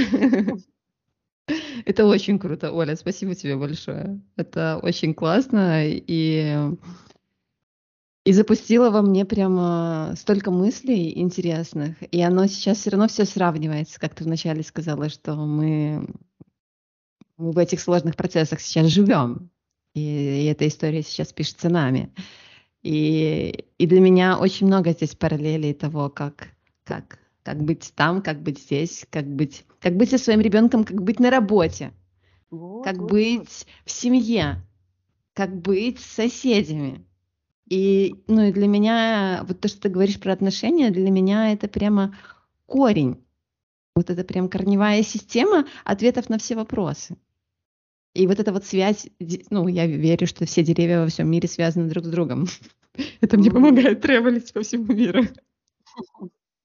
Это 1.85 2.07
очень 2.07 2.39
круто, 2.39 2.73
Оля. 2.73 2.97
Спасибо 2.97 3.35
тебе 3.35 3.57
большое. 3.57 4.21
Это 4.37 4.81
очень 4.83 5.15
классно. 5.15 5.85
И 5.87 6.57
и 8.25 8.33
запустила 8.33 8.91
во 8.91 9.03
мне 9.03 9.25
прямо 9.25 10.13
столько 10.17 10.51
мыслей 10.51 11.19
интересных. 11.19 11.97
И 12.13 12.21
оно 12.21 12.47
сейчас 12.47 12.79
все 12.79 12.91
равно 12.91 13.09
все 13.09 13.25
сравнивается, 13.25 13.99
как 13.99 14.15
ты 14.15 14.25
вначале 14.25 14.63
сказала, 14.63 15.09
что 15.09 15.35
мы, 15.35 16.07
мы 17.41 17.53
в 17.53 17.59
этих 17.59 17.81
сложных 17.81 18.17
процессах 18.17 18.61
сейчас 18.61 18.87
живем. 18.89 19.51
И, 19.95 20.01
и 20.01 20.45
эта 20.45 20.69
история 20.69 21.03
сейчас 21.03 21.33
пишется 21.33 21.69
нами. 21.69 22.13
И, 22.83 23.67
и 23.79 23.87
для 23.87 24.01
меня 24.01 24.39
очень 24.39 24.67
много 24.67 24.93
здесь 24.93 25.15
параллелей 25.15 25.75
того, 25.75 26.09
как, 26.09 26.49
как, 26.85 27.19
как 27.43 27.63
быть 27.63 27.93
там, 27.95 28.23
как 28.23 28.43
быть 28.43 28.59
здесь, 28.59 29.07
как 29.11 29.27
быть, 29.27 29.65
как 29.81 29.97
быть 29.97 30.11
со 30.11 30.19
своим 30.19 30.41
ребенком, 30.41 30.85
как 30.85 31.03
быть 31.03 31.21
на 31.21 31.31
работе, 31.31 31.93
вот, 32.51 32.85
как 32.85 32.97
вот, 32.99 33.11
быть 33.11 33.67
в 33.85 33.91
семье, 33.91 34.63
как 35.35 35.55
быть 35.61 36.01
с 36.01 36.07
соседями 36.07 37.05
И, 37.69 38.15
ну, 38.27 38.45
и 38.45 38.53
для 38.53 38.67
меня, 38.67 39.45
вот 39.47 39.61
то, 39.61 39.69
что 39.69 39.81
ты 39.83 39.89
говоришь 39.89 40.21
про 40.21 40.33
отношения, 40.33 40.91
для 40.91 41.11
меня 41.11 41.53
это 41.53 41.69
прямо 41.69 42.17
корень. 42.67 43.23
Вот 43.95 44.09
это 44.09 44.25
прям 44.25 44.49
корневая 44.49 45.03
система 45.03 45.67
ответов 45.85 46.29
на 46.31 46.39
все 46.39 46.55
вопросы. 46.57 47.17
И 48.15 48.27
вот 48.27 48.41
эта 48.41 48.53
вот 48.53 48.65
связь, 48.65 49.09
ну, 49.51 49.69
я 49.69 49.87
верю, 49.87 50.27
что 50.27 50.45
все 50.45 50.65
деревья 50.65 51.01
во 51.01 51.07
всем 51.07 51.31
мире 51.31 51.49
связаны 51.49 51.89
друг 51.89 52.05
с 52.05 52.09
другом. 52.09 52.47
Это 53.21 53.39
мне 53.39 53.51
помогает 53.51 54.01
тревелить 54.01 54.53
по 54.53 54.63
всему 54.63 54.93
миру. 54.93 55.23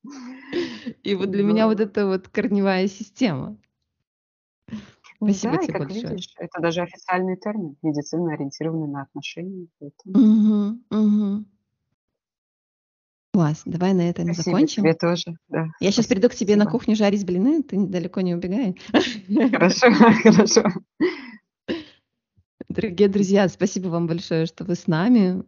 И 1.04 1.16
вот 1.16 1.32
для 1.32 1.44
меня 1.44 1.66
вот 1.68 1.80
это 1.80 2.06
вот 2.06 2.28
корневая 2.28 2.88
система. 2.88 3.58
Спасибо 5.18 5.54
да, 5.54 5.60
тебе 5.60 5.68
и 5.68 5.72
как 5.72 5.88
большое. 5.88 6.10
видишь, 6.10 6.34
это 6.38 6.62
даже 6.62 6.82
официальный 6.82 7.38
термин, 7.38 7.76
медицина 7.82 8.34
ориентированная 8.34 8.88
на 8.88 9.02
отношения. 9.04 9.68
Угу, 9.80 10.80
угу. 10.92 11.46
Класс, 13.34 13.64
давай 13.66 13.94
на 13.94 14.10
этом 14.10 14.34
Спасибо 14.34 14.58
закончим. 14.58 14.84
тебе 14.84 14.94
тоже, 14.94 15.38
да. 15.48 15.68
Я 15.80 15.92
сейчас 15.92 16.08
приду 16.08 16.30
к 16.30 16.36
тебе 16.36 16.56
на 16.56 16.66
кухню 16.66 16.96
жарить 16.96 17.26
блины, 17.26 17.64
ты 17.64 17.78
далеко 17.78 18.22
не 18.22 18.36
убегай. 18.36 18.78
Хорошо, 19.52 19.92
хорошо. 19.92 20.64
Дорогие 22.76 23.08
друзья, 23.08 23.48
спасибо 23.48 23.88
вам 23.88 24.06
большое, 24.06 24.46
что 24.48 24.66
вы 24.66 24.76
с 24.76 24.86
нами. 24.86 25.44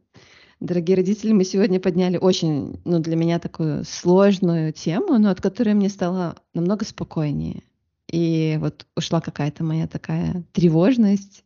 Дорогие 0.61 0.95
родители, 0.95 1.33
мы 1.33 1.43
сегодня 1.43 1.77
подняли 1.77 2.15
очень, 2.15 2.79
ну, 2.85 2.99
для 2.99 3.17
меня 3.17 3.37
такую 3.37 3.83
сложную 3.83 4.71
тему, 4.71 5.17
но 5.17 5.29
от 5.29 5.41
которой 5.41 5.73
мне 5.73 5.89
стало 5.89 6.37
намного 6.53 6.85
спокойнее. 6.85 7.63
И 8.09 8.57
вот 8.61 8.87
ушла 8.95 9.19
какая-то 9.19 9.65
моя 9.65 9.87
такая 9.87 10.45
тревожность. 10.53 11.43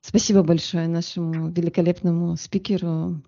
Спасибо 0.00 0.42
большое 0.42 0.88
нашему 0.88 1.50
великолепному 1.50 2.38
спикеру, 2.38 3.20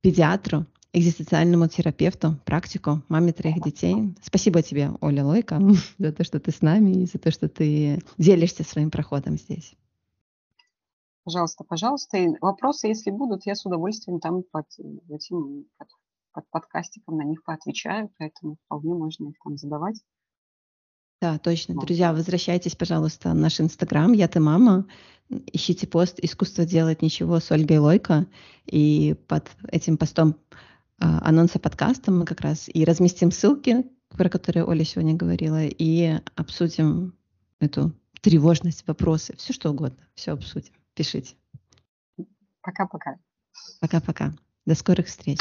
педиатру, 0.00 0.64
экзистенциальному 0.94 1.68
терапевту, 1.68 2.40
практику, 2.46 3.02
маме 3.10 3.34
троих 3.34 3.62
детей. 3.62 4.14
Спасибо 4.22 4.62
тебе, 4.62 4.92
Оля 5.02 5.26
Лойка, 5.26 5.60
за 5.98 6.10
то, 6.10 6.24
что 6.24 6.40
ты 6.40 6.52
с 6.52 6.62
нами 6.62 7.02
и 7.02 7.06
за 7.06 7.18
то, 7.18 7.30
что 7.30 7.50
ты 7.50 8.00
делишься 8.16 8.64
своим 8.64 8.90
проходом 8.90 9.36
здесь. 9.36 9.74
Пожалуйста, 11.24 11.64
пожалуйста. 11.64 12.18
И 12.18 12.28
вопросы, 12.40 12.88
если 12.88 13.10
будут, 13.10 13.46
я 13.46 13.54
с 13.54 13.64
удовольствием 13.64 14.20
там 14.20 14.42
под 14.42 14.66
этим 15.08 15.64
под, 15.78 15.88
под 16.32 16.50
подкастиком 16.50 17.16
на 17.16 17.24
них 17.24 17.42
поотвечаю, 17.42 18.10
поэтому 18.18 18.56
вполне 18.66 18.94
можно 18.94 19.28
их 19.28 19.36
там 19.42 19.56
задавать. 19.56 19.96
Да, 21.22 21.38
точно. 21.38 21.74
Друзья, 21.74 22.12
возвращайтесь, 22.12 22.76
пожалуйста, 22.76 23.30
в 23.30 23.34
наш 23.34 23.58
Инстаграм 23.58 24.12
«Я 24.12 24.28
ты 24.28 24.40
мама». 24.40 24.86
Ищите 25.30 25.86
пост 25.86 26.18
«Искусство 26.20 26.66
делать 26.66 27.00
ничего» 27.00 27.40
с 27.40 27.50
Ольгой 27.50 27.78
Лойко. 27.78 28.26
И 28.66 29.16
под 29.26 29.48
этим 29.72 29.96
постом 29.96 30.36
а, 30.98 31.26
анонса 31.26 31.58
подкаста 31.58 32.10
мы 32.10 32.26
как 32.26 32.42
раз 32.42 32.68
и 32.68 32.84
разместим 32.84 33.30
ссылки, 33.30 33.86
про 34.10 34.28
которые 34.28 34.66
Оля 34.66 34.84
сегодня 34.84 35.14
говорила, 35.14 35.64
и 35.64 36.20
обсудим 36.36 37.14
эту 37.58 37.92
тревожность, 38.20 38.86
вопросы, 38.86 39.34
все 39.38 39.54
что 39.54 39.70
угодно, 39.70 40.06
все 40.14 40.32
обсудим. 40.32 40.74
Пишите. 40.94 41.36
Пока-пока. 42.62 43.18
Пока-пока. 43.80 44.32
До 44.66 44.74
скорых 44.74 45.06
встреч. 45.06 45.40